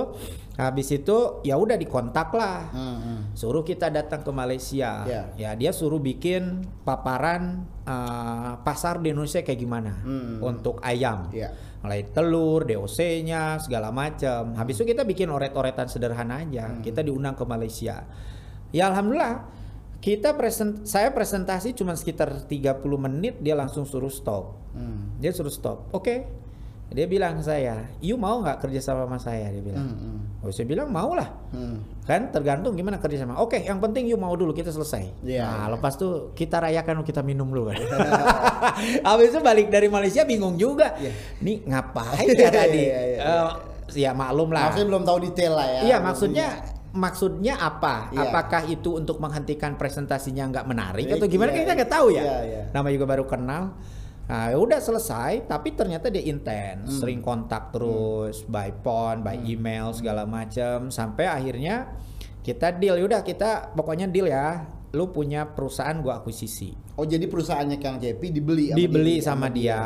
habis 0.56 0.88
itu 0.90 1.16
ya 1.46 1.54
udah 1.54 1.78
dikontak 1.78 2.34
lah 2.34 2.74
Hmm, 2.74 2.98
hmm. 2.98 3.20
suruh 3.38 3.62
kita 3.62 3.90
datang 3.90 4.26
ke 4.26 4.32
Malaysia. 4.32 5.06
Ya. 5.06 5.24
Ya 5.38 5.52
dia 5.54 5.70
suruh 5.70 6.00
bikin 6.00 6.66
paparan 6.82 7.68
uh, 7.86 8.58
pasar 8.64 9.00
di 9.00 9.14
Indonesia 9.14 9.40
kayak 9.40 9.60
gimana 9.60 10.02
Hmm. 10.02 10.42
untuk 10.42 10.82
ayam. 10.82 11.30
Ya. 11.30 11.54
Mulai 11.86 12.10
telur, 12.10 12.66
DOC-nya, 12.66 13.62
segala 13.62 13.94
macam. 13.94 14.58
Habis 14.58 14.82
itu 14.82 14.90
kita 14.90 15.06
bikin 15.06 15.30
oret-oretan 15.30 15.86
sederhana 15.86 16.42
aja. 16.42 16.74
Hmm. 16.74 16.82
Kita 16.82 17.06
diundang 17.06 17.38
ke 17.38 17.46
Malaysia. 17.46 18.02
Ya 18.74 18.90
alhamdulillah 18.90 19.46
kita 20.02 20.34
present 20.34 20.86
saya 20.86 21.10
presentasi 21.10 21.74
cuma 21.74 21.94
sekitar 21.94 22.46
30 22.46 22.82
menit 22.98 23.38
dia 23.38 23.54
langsung 23.54 23.86
suruh 23.86 24.10
stop. 24.10 24.58
Hmm. 24.74 25.14
Dia 25.20 25.30
suruh 25.30 25.54
stop. 25.54 25.94
Oke. 25.94 26.45
Dia 26.94 27.10
bilang 27.10 27.42
ke 27.42 27.44
saya, 27.44 27.90
"You 27.98 28.14
mau 28.16 28.46
nggak 28.46 28.62
kerja 28.62 28.78
sama 28.78 29.10
sama 29.10 29.18
saya?" 29.18 29.50
Dia 29.50 29.64
bilang. 29.66 29.86
Hmm, 29.90 29.98
hmm. 29.98 30.20
Oh, 30.46 30.54
saya 30.54 30.70
bilang 30.70 30.94
mau 30.94 31.18
lah. 31.18 31.26
Hmm. 31.50 31.82
Kan 32.06 32.30
tergantung 32.30 32.78
gimana 32.78 33.02
kerja 33.02 33.26
sama. 33.26 33.42
Oke, 33.42 33.58
yang 33.66 33.82
penting 33.82 34.06
you 34.06 34.16
mau 34.16 34.38
dulu 34.38 34.54
kita 34.54 34.70
selesai. 34.70 35.26
Iya, 35.26 35.42
nah, 35.42 35.66
iya. 35.66 35.74
lepas 35.74 35.98
tuh 35.98 36.32
kita 36.38 36.62
rayakan 36.62 37.02
kita 37.02 37.26
minum 37.26 37.50
dulu 37.50 37.74
kan. 37.74 37.82
Habis 39.10 39.34
itu 39.34 39.40
balik 39.42 39.74
dari 39.74 39.90
Malaysia 39.90 40.22
bingung 40.22 40.56
juga. 40.62 40.94
Iya. 41.02 41.12
Nih 41.42 41.66
ngapain 41.66 42.28
ya 42.30 42.50
tadi? 42.62 42.84
Iya, 42.86 43.00
iya, 43.02 43.18
iya. 43.18 43.22
Eh, 43.26 43.50
ya 44.06 44.12
maklum 44.14 44.54
lah. 44.54 44.70
Maksudnya 44.70 44.88
belum 44.94 45.04
tahu 45.04 45.18
detail 45.26 45.54
lah 45.58 45.68
ya. 45.68 45.80
Iya, 45.90 45.98
maksudnya 46.06 46.48
maksudnya 46.96 47.54
apa? 47.60 48.14
Iya. 48.14 48.30
Apakah 48.32 48.62
itu 48.70 48.96
untuk 48.96 49.20
menghentikan 49.20 49.76
presentasinya 49.76 50.48
nggak 50.48 50.66
menarik 50.70 51.06
Iya, 51.10 51.20
atau 51.20 51.28
gimana? 51.28 51.52
iya, 51.52 51.66
kita 51.66 51.72
nggak 51.76 51.92
tahu 51.92 52.08
ya. 52.14 52.24
iya, 52.24 52.38
iya. 52.46 52.62
Nama 52.72 52.88
juga 52.94 53.06
baru 53.10 53.26
kenal. 53.28 53.76
Nah, 54.26 54.58
udah 54.58 54.82
selesai, 54.82 55.46
tapi 55.46 55.78
ternyata 55.78 56.10
dia 56.10 56.26
intens, 56.26 56.90
Hmm. 56.90 57.00
sering 57.00 57.22
kontak 57.22 57.70
terus, 57.70 58.42
by 58.42 58.74
phone, 58.82 59.22
by 59.22 59.38
email 59.46 59.94
segala 59.94 60.26
macam, 60.26 60.90
sampai 60.90 61.30
akhirnya 61.30 61.94
kita 62.42 62.74
deal. 62.74 62.98
Udah 62.98 63.22
kita 63.22 63.70
pokoknya 63.74 64.10
deal 64.10 64.26
ya. 64.26 64.66
Lu 64.96 65.12
punya 65.12 65.46
perusahaan 65.46 65.94
gua 66.00 66.24
akuisisi. 66.24 66.74
Oh 66.96 67.04
jadi 67.04 67.28
perusahaannya 67.28 67.78
Kang 67.78 68.00
Cepi 68.00 68.32
dibeli 68.32 68.72
sama 68.72 68.78
Dibeli 68.80 69.14
dia- 69.14 69.26
sama 69.28 69.48
dia. 69.52 69.82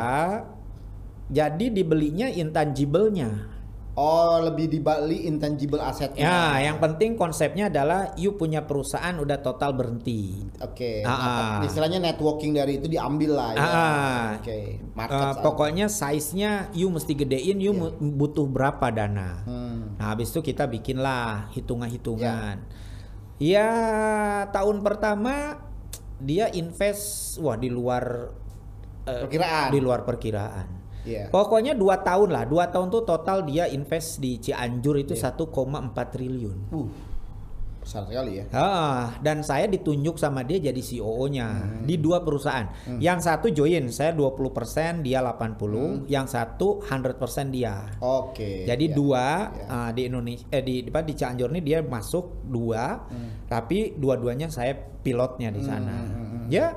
Jadi 1.30 1.66
dibelinya 1.70 2.26
intangible-nya. 2.26 3.59
Oh 3.98 4.38
lebih 4.38 4.70
dibeli 4.70 5.26
intangible 5.26 5.82
asetnya. 5.82 6.22
Ya, 6.22 6.70
yang 6.70 6.78
penting 6.78 7.18
konsepnya 7.18 7.66
adalah 7.66 8.14
you 8.14 8.38
punya 8.38 8.62
perusahaan 8.62 9.12
udah 9.12 9.42
total 9.42 9.74
berhenti. 9.74 10.46
Oke. 10.62 11.02
Ah, 11.02 11.10
nah, 11.10 11.18
ah. 11.58 11.66
istilahnya 11.66 11.98
networking 11.98 12.54
dari 12.54 12.78
itu 12.78 12.86
diambil 12.86 13.34
lah 13.34 13.50
ya. 13.52 13.60
Ah. 13.60 14.26
Oke. 14.38 14.78
Market 14.94 15.18
Eh, 15.20 15.32
size. 15.34 15.42
pokoknya 15.42 15.86
size-nya 15.90 16.50
you 16.72 16.86
mesti 16.88 17.12
gedein, 17.12 17.58
you 17.58 17.74
mu- 17.74 17.92
butuh 17.98 18.46
berapa 18.46 18.88
dana. 18.88 19.42
Hmm. 19.44 19.98
Nah, 19.98 20.14
habis 20.14 20.30
itu 20.30 20.40
kita 20.40 20.64
bikinlah 20.64 21.50
hitungan-hitungan. 21.52 22.62
Ya, 23.36 23.68
tahun 24.48 24.80
pertama 24.80 25.60
dia 26.16 26.46
invest 26.52 27.36
wah 27.36 27.56
di 27.56 27.68
luar 27.68 28.32
eh, 29.04 29.24
Perkiraan. 29.26 29.68
di 29.74 29.78
luar 29.80 30.04
perkiraan. 30.04 30.79
Iya. 31.02 31.28
Pokoknya 31.28 31.72
dua 31.72 32.00
tahun 32.00 32.28
lah, 32.30 32.44
dua 32.44 32.68
tahun 32.68 32.88
tuh 32.88 33.02
total 33.02 33.44
dia 33.44 33.64
invest 33.66 34.20
di 34.20 34.36
Cianjur 34.36 35.00
itu 35.00 35.12
Iya. 35.12 35.32
1,4 35.32 36.04
triliun. 36.08 36.58
Uh. 36.70 36.88
Besar 37.80 38.04
sekali 38.04 38.36
ya. 38.36 38.44
Ah, 38.52 39.16
dan 39.24 39.40
saya 39.40 39.64
ditunjuk 39.64 40.20
sama 40.20 40.44
dia 40.44 40.60
jadi 40.60 40.76
COO-nya 40.76 41.48
Hmm. 41.48 41.88
di 41.88 41.96
dua 41.96 42.20
perusahaan. 42.20 42.68
Yang 43.00 43.18
satu 43.24 43.48
join, 43.48 43.88
saya 43.88 44.12
20%, 44.12 45.00
dia 45.00 45.24
80, 45.24 46.04
yang 46.04 46.28
satu 46.28 46.84
100% 46.84 47.48
dia. 47.48 47.88
Oke. 47.98 48.68
Jadi 48.68 48.84
ya. 48.84 48.92
dua 48.92 49.26
ya. 49.56 49.64
ah, 49.66 49.90
di 49.96 50.12
Indonesia 50.12 50.44
eh 50.52 50.60
di 50.60 50.84
di, 50.84 50.92
apa, 50.92 51.00
di 51.00 51.16
Cianjur 51.16 51.48
ini 51.56 51.64
dia 51.64 51.80
masuk 51.80 52.44
dua, 52.44 53.00
tapi 53.48 53.96
dua-duanya 53.96 54.52
saya 54.52 54.76
pilotnya 54.76 55.48
di 55.48 55.64
sana. 55.64 56.04
Ya, 56.52 56.76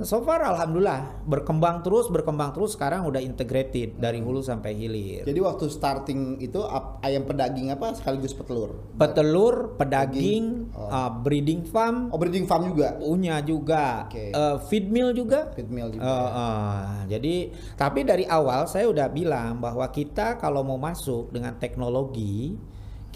so 0.00 0.22
far 0.22 0.38
alhamdulillah 0.40 1.24
berkembang 1.24 1.82
terus, 1.82 2.06
berkembang 2.06 2.50
terus. 2.50 2.72
Sekarang 2.72 3.02
udah 3.04 3.18
integrated 3.18 3.96
dari 3.96 4.18
hulu 4.18 4.38
sampai 4.40 4.72
hilir. 4.72 5.22
Jadi 5.22 5.40
waktu 5.40 5.66
starting 5.66 6.20
itu 6.38 6.60
ap- 6.60 6.98
ayam 7.00 7.22
pedaging 7.22 7.70
apa 7.70 7.92
sekaligus 7.92 8.30
petelur? 8.30 8.78
Petelur, 8.94 9.74
pedaging, 9.74 10.70
Oh. 10.70 10.86
ah, 10.86 11.10
breeding 11.10 11.64
farm, 11.64 12.08
Oh 12.08 12.16
breeding 12.16 12.44
farm 12.44 12.68
juga. 12.68 12.94
punya 12.94 13.40
juga, 13.40 14.06
Oke. 14.06 14.30
Eh, 14.30 14.56
feed 14.66 14.86
mill 14.86 15.10
juga. 15.10 15.50
Feed 15.52 15.66
mill 15.66 15.90
juga. 15.90 16.04
Eh, 16.04 16.30
eh, 16.30 16.82
jadi 17.10 17.34
tapi 17.74 18.02
dari 18.02 18.24
awal 18.24 18.64
saya 18.64 18.86
udah 18.86 19.08
bilang 19.08 19.58
bahwa 19.58 19.86
kita 19.88 20.36
kalau 20.36 20.62
mau 20.62 20.76
masuk 20.76 21.30
dengan 21.30 21.58
teknologi 21.58 22.54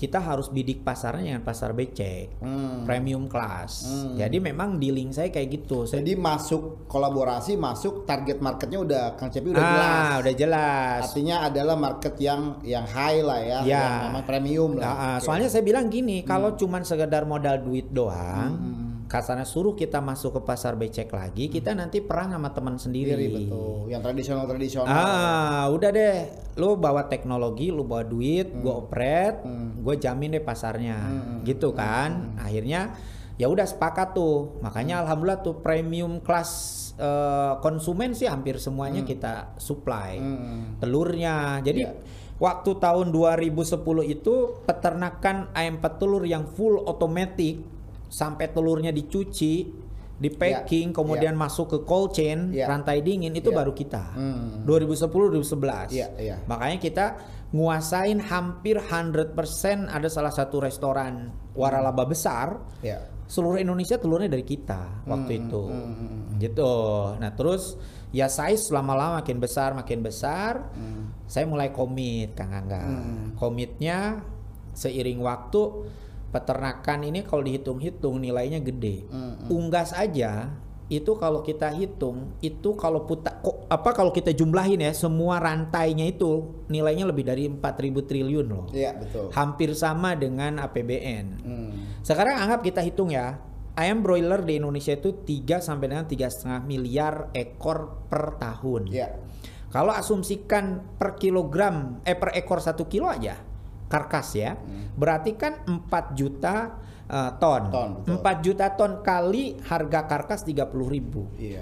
kita 0.03 0.19
harus 0.19 0.51
bidik 0.51 0.83
pasarnya 0.83 1.31
dengan 1.31 1.47
pasar 1.47 1.71
becek, 1.71 2.43
Hmm. 2.43 2.83
premium 2.83 3.31
class. 3.31 3.87
Hmm. 3.87 4.19
Jadi 4.19 4.43
memang 4.43 4.83
dealing 4.83 5.15
saya 5.15 5.31
kayak 5.31 5.63
gitu. 5.63 5.87
Saya, 5.87 6.03
Jadi 6.03 6.19
masuk 6.19 6.91
kolaborasi, 6.91 7.55
masuk 7.55 8.03
target 8.03 8.43
marketnya 8.43 8.83
udah 8.83 9.03
Kang 9.15 9.31
Cepi 9.31 9.55
udah 9.55 9.63
ah, 9.63 9.71
jelas. 9.71 10.19
udah 10.19 10.35
jelas. 10.35 11.01
Artinya 11.07 11.37
adalah 11.47 11.77
market 11.79 12.19
yang 12.19 12.59
yang 12.67 12.83
high 12.83 13.23
lah 13.23 13.39
ya, 13.39 13.59
Ya. 13.63 13.79
yang 13.79 13.95
memang 14.11 14.25
premium 14.27 14.71
lah. 14.75 14.85
Ah, 14.85 14.91
ah. 14.91 14.99
Hmm. 15.15 15.23
Soalnya 15.23 15.47
saya 15.47 15.63
bilang 15.63 15.87
gini, 15.87 16.27
kalau 16.27 16.59
cuman 16.59 16.83
sekedar 16.83 17.23
modal 17.23 17.63
duit 17.63 17.87
doang, 17.87 18.59
kasarnya 19.13 19.45
suruh 19.45 19.77
kita 19.77 20.01
masuk 20.01 20.41
ke 20.41 20.49
pasar 20.49 20.73
becek 20.73 21.13
lagi, 21.13 21.53
kita 21.53 21.77
nanti 21.77 22.01
perang 22.01 22.33
sama 22.33 22.49
teman 22.57 22.81
sendiri. 22.81 23.13
Sendiri, 23.13 23.45
betul. 23.45 23.93
Yang 23.93 24.01
tradisional 24.09 24.45
tradisional. 24.49 24.89
Ah, 24.89 25.69
udah 25.69 25.91
deh. 25.93 26.17
Lu 26.57 26.81
bawa 26.81 27.13
teknologi, 27.13 27.69
lu 27.69 27.85
bawa 27.85 28.09
duit, 28.09 28.49
gua 28.65 28.81
operate, 28.81 29.45
gua 29.85 30.01
jamin 30.01 30.33
deh 30.33 30.41
pasarnya. 30.41 30.97
Gitu 31.45 31.77
kan. 31.77 32.41
Akhirnya 32.41 32.97
ya 33.37 33.53
udah 33.53 33.69
sepakat 33.69 34.17
tuh. 34.17 34.57
Makanya 34.65 35.05
alhamdulillah 35.05 35.45
tuh 35.45 35.61
premium 35.61 36.25
kelas 36.25 36.81
eh, 36.97 37.53
konsumen 37.61 38.17
sih 38.17 38.33
hampir 38.33 38.57
semuanya 38.57 39.05
kita 39.05 39.61
supply. 39.61 40.17
Hmm. 40.17 40.81
Telurnya. 40.81 41.61
Jadi 41.61 41.85
Iya. 41.85 41.93
waktu 42.41 42.81
tahun 42.81 43.13
2010 43.13 44.09
itu 44.09 44.57
peternakan 44.65 45.53
ayam 45.53 45.85
petelur 45.85 46.25
yang 46.25 46.49
full 46.49 46.81
otomatis 46.85 47.61
sampai 48.13 48.53
telurnya 48.53 48.93
dicuci 48.93 49.73
di 50.23 50.31
packing, 50.31 50.95
kemudian 50.95 51.35
masuk 51.35 51.67
ke 51.67 51.79
cold 51.83 52.15
chain, 52.15 52.53
Ya. 52.55 52.71
rantai 52.71 53.03
dingin 53.03 53.35
itu 53.35 53.51
Ya. 53.51 53.57
baru 53.59 53.73
kita. 53.75 54.15
Hmm. 54.15 54.63
2010 54.63 55.33
2011. 55.33 55.91
Iya, 55.91 56.09
iya. 56.21 56.37
Makanya 56.47 56.79
kita 56.79 57.07
nguasain 57.51 58.23
hampir 58.23 58.79
100% 58.79 59.91
ada 59.91 60.07
salah 60.07 60.31
satu 60.31 60.63
restoran 60.63 61.35
waralaba 61.59 62.07
besar 62.07 62.63
Ya. 62.87 63.03
seluruh 63.27 63.59
Indonesia 63.59 63.99
telurnya 63.99 64.31
dari 64.31 64.47
kita 64.47 65.03
waktu 65.09 65.43
itu. 65.43 65.63
Gitu. 66.39 66.73
Nah, 67.19 67.33
terus 67.35 67.75
ya 68.15 68.29
size 68.29 68.71
lama-lama 68.71 69.19
makin 69.25 69.41
besar 69.43 69.75
makin 69.75 70.07
besar. 70.07 70.71
Saya 71.27 71.49
mulai 71.51 71.75
komit 71.75 72.37
Kang 72.39 72.53
Angga. 72.55 72.85
Komitnya 73.35 74.23
seiring 74.77 75.19
waktu 75.19 75.63
peternakan 76.33 77.05
ini 77.07 77.23
kalau 77.23 77.45
dihitung-hitung 77.45 78.19
nilainya 78.19 78.59
gede. 78.59 79.05
Unggas 79.53 79.93
aja 79.93 80.51
itu 80.93 81.17
kalau 81.17 81.41
kita 81.41 81.73
hitung 81.73 82.37
itu 82.45 82.77
kalau 82.77 83.09
puta 83.09 83.33
kok 83.41 83.65
apa 83.73 83.97
kalau 83.97 84.13
kita 84.13 84.37
jumlahin 84.37 84.85
ya 84.85 84.93
semua 84.93 85.41
rantainya 85.41 86.05
itu 86.05 86.53
nilainya 86.69 87.09
lebih 87.09 87.25
dari 87.25 87.49
4000 87.49 88.09
triliun 88.09 88.47
loh. 88.49 88.69
Iya, 88.77 89.01
betul. 89.01 89.33
Hampir 89.33 89.73
sama 89.73 90.13
dengan 90.13 90.61
APBN. 90.61 91.27
Hmm. 91.41 91.73
Sekarang 92.05 92.45
anggap 92.45 92.61
kita 92.61 92.85
hitung 92.85 93.09
ya, 93.09 93.41
ayam 93.73 94.05
broiler 94.05 94.45
di 94.45 94.61
Indonesia 94.61 94.93
itu 94.93 95.25
3 95.25 95.65
sampai 95.65 95.87
dengan 95.89 96.05
tiga 96.05 96.29
setengah 96.29 96.61
miliar 96.69 97.33
ekor 97.33 98.09
per 98.13 98.37
tahun. 98.37 98.93
Iya. 98.93 99.09
Kalau 99.73 99.97
asumsikan 99.97 101.01
per 101.01 101.17
kilogram, 101.17 102.05
eh 102.05 102.13
per 102.13 102.37
ekor 102.37 102.61
satu 102.61 102.85
kilo 102.93 103.09
aja, 103.09 103.41
karkas 103.93 104.33
ya, 104.33 104.57
berarti 104.97 105.37
kan 105.37 105.61
4 105.69 106.17
juta 106.17 106.81
eh, 107.13 107.31
ton. 107.37 107.69
Ton, 107.69 107.91
betul. 108.01 108.25
4 108.25 108.47
juta 108.47 108.67
ton 108.73 108.93
kali 109.05 109.61
harga 109.69 110.09
karkas 110.09 110.49
30 110.49 110.73
ribu. 110.89 111.29
Iya. 111.37 111.61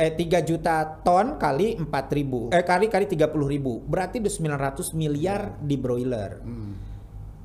Eh 0.00 0.16
3 0.16 0.48
juta 0.48 1.04
ton 1.04 1.36
kali 1.36 1.76
4 1.76 2.16
ribu. 2.16 2.48
Eh 2.48 2.64
kali 2.64 2.88
kali 2.88 3.04
30 3.04 3.28
ribu. 3.44 3.84
Berarti 3.84 4.24
udah 4.24 4.56
900 4.56 4.96
miliar 4.96 5.60
di 5.60 5.76
broiler. 5.76 6.40
Hmm. 6.40 6.72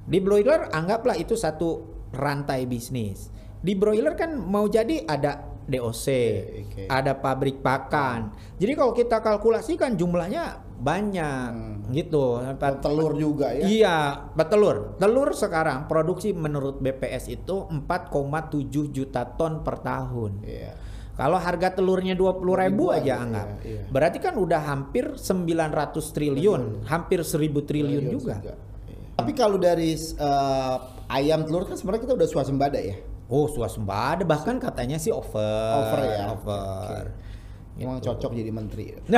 Di 0.06 0.24
broiler 0.24 0.72
anggaplah 0.72 1.20
itu 1.20 1.36
satu 1.36 1.84
rantai 2.16 2.64
bisnis. 2.70 3.34
Di 3.60 3.74
broiler 3.74 4.14
kan 4.14 4.38
mau 4.38 4.70
jadi 4.70 5.04
ada 5.10 5.56
DOC, 5.66 6.08
oke. 6.62 6.84
ada 6.86 7.18
pabrik 7.18 7.66
pakan. 7.66 8.30
Jadi 8.62 8.74
kalau 8.78 8.94
kita 8.94 9.18
kalkulasikan 9.18 9.98
jumlahnya 9.98 10.62
banyak 10.76 11.52
gitu. 11.96 12.44
Dan 12.44 12.78
telur 12.84 13.16
juga 13.16 13.52
ya. 13.56 13.64
Iya, 13.66 13.98
betelur. 14.36 15.00
Telur 15.00 15.32
sekarang 15.32 15.88
produksi 15.88 16.36
menurut 16.36 16.84
BPS 16.84 17.32
itu 17.32 17.68
4,7 17.72 18.92
juta 18.92 19.24
ton 19.36 19.64
per 19.64 19.80
tahun. 19.80 20.44
Iya. 20.44 20.74
Kalau 21.16 21.40
harga 21.40 21.80
telurnya 21.80 22.12
20 22.12 22.44
ribu 22.44 22.92
Ribuan, 22.92 23.00
aja 23.00 23.14
anggap. 23.24 23.48
iya. 23.64 23.88
Berarti 23.88 24.20
kan 24.20 24.36
udah 24.36 24.60
hampir 24.68 25.16
900 25.16 26.12
triliun, 26.12 26.84
hampir 26.92 27.24
1000 27.24 27.64
triliun 27.64 28.06
juga. 28.12 28.44
Iya. 28.44 28.56
Tapi 29.16 29.32
kalau 29.32 29.56
dari 29.56 29.96
eh, 29.96 30.76
ayam 31.08 31.48
telur 31.48 31.64
kan 31.64 31.80
sebenarnya 31.80 32.04
kita 32.04 32.14
udah 32.20 32.28
swasembada 32.28 32.80
ya. 32.84 33.00
Oh, 33.32 33.48
swasembada 33.48 34.28
bahkan 34.28 34.60
katanya 34.60 35.00
sih 35.00 35.10
over. 35.10 35.72
Over 35.88 36.00
ya? 36.04 36.26
Over. 36.36 37.02
Emang 37.76 38.00
Gitu. 38.00 38.08
cocok 38.08 38.32
jadi 38.34 38.52
menteri. 38.52 38.86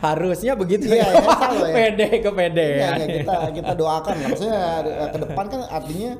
Harusnya 0.00 0.56
begitu 0.56 0.88
Iya, 0.88 1.04
ya. 1.04 1.08
ya, 1.10 1.20
ya. 1.20 1.74
pede 1.74 2.08
ke 2.20 2.30
pede. 2.32 2.68
Iya, 2.80 2.88
iya, 2.96 3.06
kita 3.20 3.36
kita 3.52 3.72
doakan 3.74 4.14
lah. 4.16 4.28
Maksudnya 4.30 4.60
eh, 4.82 5.08
ke 5.12 5.18
depan 5.20 5.44
kan 5.46 5.60
artinya 5.68 6.10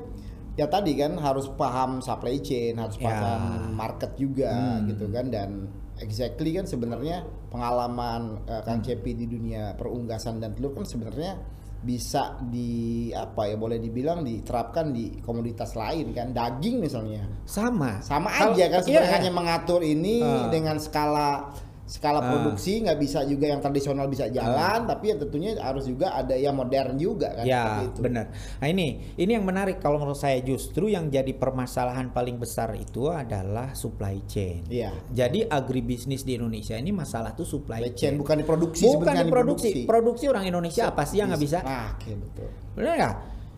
ya 0.54 0.66
tadi 0.68 0.92
kan 0.94 1.16
harus 1.16 1.50
paham 1.50 1.98
supply 1.98 2.38
chain, 2.38 2.76
harus 2.76 2.94
Ya. 2.96 3.10
paham 3.10 3.42
market 3.74 4.12
juga 4.14 4.52
Hmm. 4.52 4.86
gitu 4.86 5.08
kan 5.08 5.26
dan 5.26 5.50
exactly 5.98 6.52
kan 6.52 6.64
sebenarnya 6.64 7.24
pengalaman 7.48 8.44
eh, 8.44 8.62
Kang 8.62 8.80
Cepi 8.80 9.14
di 9.14 9.26
dunia 9.26 9.74
perunggasan 9.74 10.38
dan 10.38 10.52
telur 10.52 10.74
kan 10.74 10.84
sebenarnya 10.84 11.40
bisa 11.84 12.40
di 12.48 13.12
apa 13.12 13.44
ya 13.52 13.60
boleh 13.60 13.76
dibilang 13.76 14.24
diterapkan 14.24 14.88
di 14.88 15.20
komoditas 15.20 15.76
lain 15.76 16.16
kan 16.16 16.32
daging 16.32 16.80
misalnya 16.80 17.28
Sama. 17.44 18.00
sama 18.00 18.32
aja 18.32 18.72
kan 18.72 18.80
iya, 18.80 19.04
sebenarnya 19.04 19.10
iya. 19.12 19.16
hanya 19.20 19.30
mengatur 19.30 19.80
ini 19.84 20.24
Ah. 20.24 20.48
dengan 20.48 20.80
skala 20.80 21.52
skala 21.84 22.18
Ah. 22.18 22.26
produksi 22.26 22.80
nggak 22.80 22.96
bisa 22.96 23.20
juga 23.22 23.44
yang 23.46 23.60
tradisional 23.60 24.08
bisa 24.08 24.24
jalan 24.26 24.84
tapi 24.84 25.12
ya 25.12 25.16
tentunya 25.16 25.52
harus 25.58 25.84
juga 25.84 26.12
ada 26.12 26.32
yang 26.32 26.52
modern 26.52 26.96
juga 26.96 27.28
kan 27.30 27.44
Ya, 27.44 27.84
benar. 27.94 28.32
Nah, 28.32 28.66
ini 28.66 29.12
ini 29.14 29.30
yang 29.30 29.44
menarik 29.44 29.78
kalau 29.78 30.00
menurut 30.00 30.16
saya 30.16 30.40
justru 30.40 30.88
yang 30.88 31.08
jadi 31.08 31.28
permasalahan 31.30 32.08
paling 32.08 32.36
besar 32.36 32.72
itu 32.72 33.08
adalah 33.08 33.72
supply 33.72 34.16
chain. 34.24 34.64
Iya. 34.66 34.96
Jadi 35.10 35.44
agribisnis 35.44 36.22
di 36.22 36.34
Indonesia 36.34 36.72
ini 36.74 36.88
masalah 36.88 37.32
tuh 37.32 37.44
supply 37.44 37.80
Supply 37.80 37.92
chain 37.92 38.12
chain. 38.12 38.14
bukan 38.16 38.36
diproduksi 38.40 38.82
Bukan 38.82 38.94
sebenarnya 38.96 39.24
diproduksi. 39.24 39.70
Produksi 39.84 40.24
orang 40.26 40.44
Indonesia 40.44 40.88
apa 40.88 41.04
sih 41.04 41.20
yang 41.20 41.28
nggak 41.28 41.42
bisa? 41.42 41.58
Nah, 41.60 41.92
oke 41.94 42.10
betul. 42.16 42.48
Benar 42.74 42.92
nggak? 42.96 43.14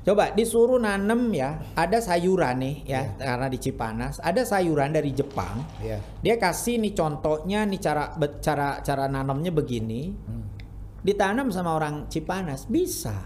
Coba 0.07 0.31
disuruh 0.31 0.79
nanem 0.79 1.35
ya, 1.35 1.59
ada 1.75 1.99
sayuran 1.99 2.62
nih 2.62 2.77
ya, 2.87 3.11
Iya. 3.11 3.27
karena 3.27 3.47
di 3.51 3.59
Cipanas 3.59 4.23
ada 4.23 4.47
sayuran 4.47 4.95
dari 4.95 5.11
Jepang. 5.11 5.66
Iya. 5.83 5.99
Dia 6.23 6.38
kasih 6.38 6.79
nih 6.79 6.95
contohnya 6.95 7.66
nih 7.66 7.83
cara 7.83 8.14
cara 8.38 8.79
cara 8.87 9.11
nanamnya 9.11 9.51
begini. 9.51 10.14
Hmm. 10.14 10.47
Ditanam 11.03 11.51
sama 11.51 11.75
orang 11.75 12.07
Cipanas 12.07 12.71
bisa. 12.71 13.19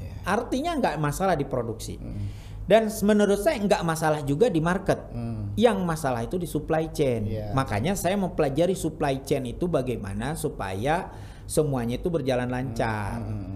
Iya. 0.00 0.24
Artinya 0.24 0.72
nggak 0.80 0.96
masalah 0.96 1.36
diproduksi. 1.36 2.00
Hmm. 2.00 2.24
Dan 2.64 2.88
menurut 3.04 3.36
saya 3.36 3.60
nggak 3.60 3.84
masalah 3.84 4.24
juga 4.24 4.48
di 4.48 4.64
market. 4.64 5.12
Hmm. 5.12 5.52
Yang 5.52 5.84
masalah 5.84 6.24
itu 6.24 6.40
di 6.40 6.48
supply 6.48 6.88
chain. 6.96 7.28
Iya. 7.28 7.52
Makanya 7.52 7.92
saya 7.92 8.16
mempelajari 8.16 8.72
supply 8.72 9.20
chain 9.20 9.52
itu 9.52 9.68
bagaimana 9.68 10.32
supaya 10.32 11.12
semuanya 11.44 12.00
itu 12.00 12.08
berjalan 12.08 12.48
lancar. 12.48 13.20
Hmm. 13.20 13.51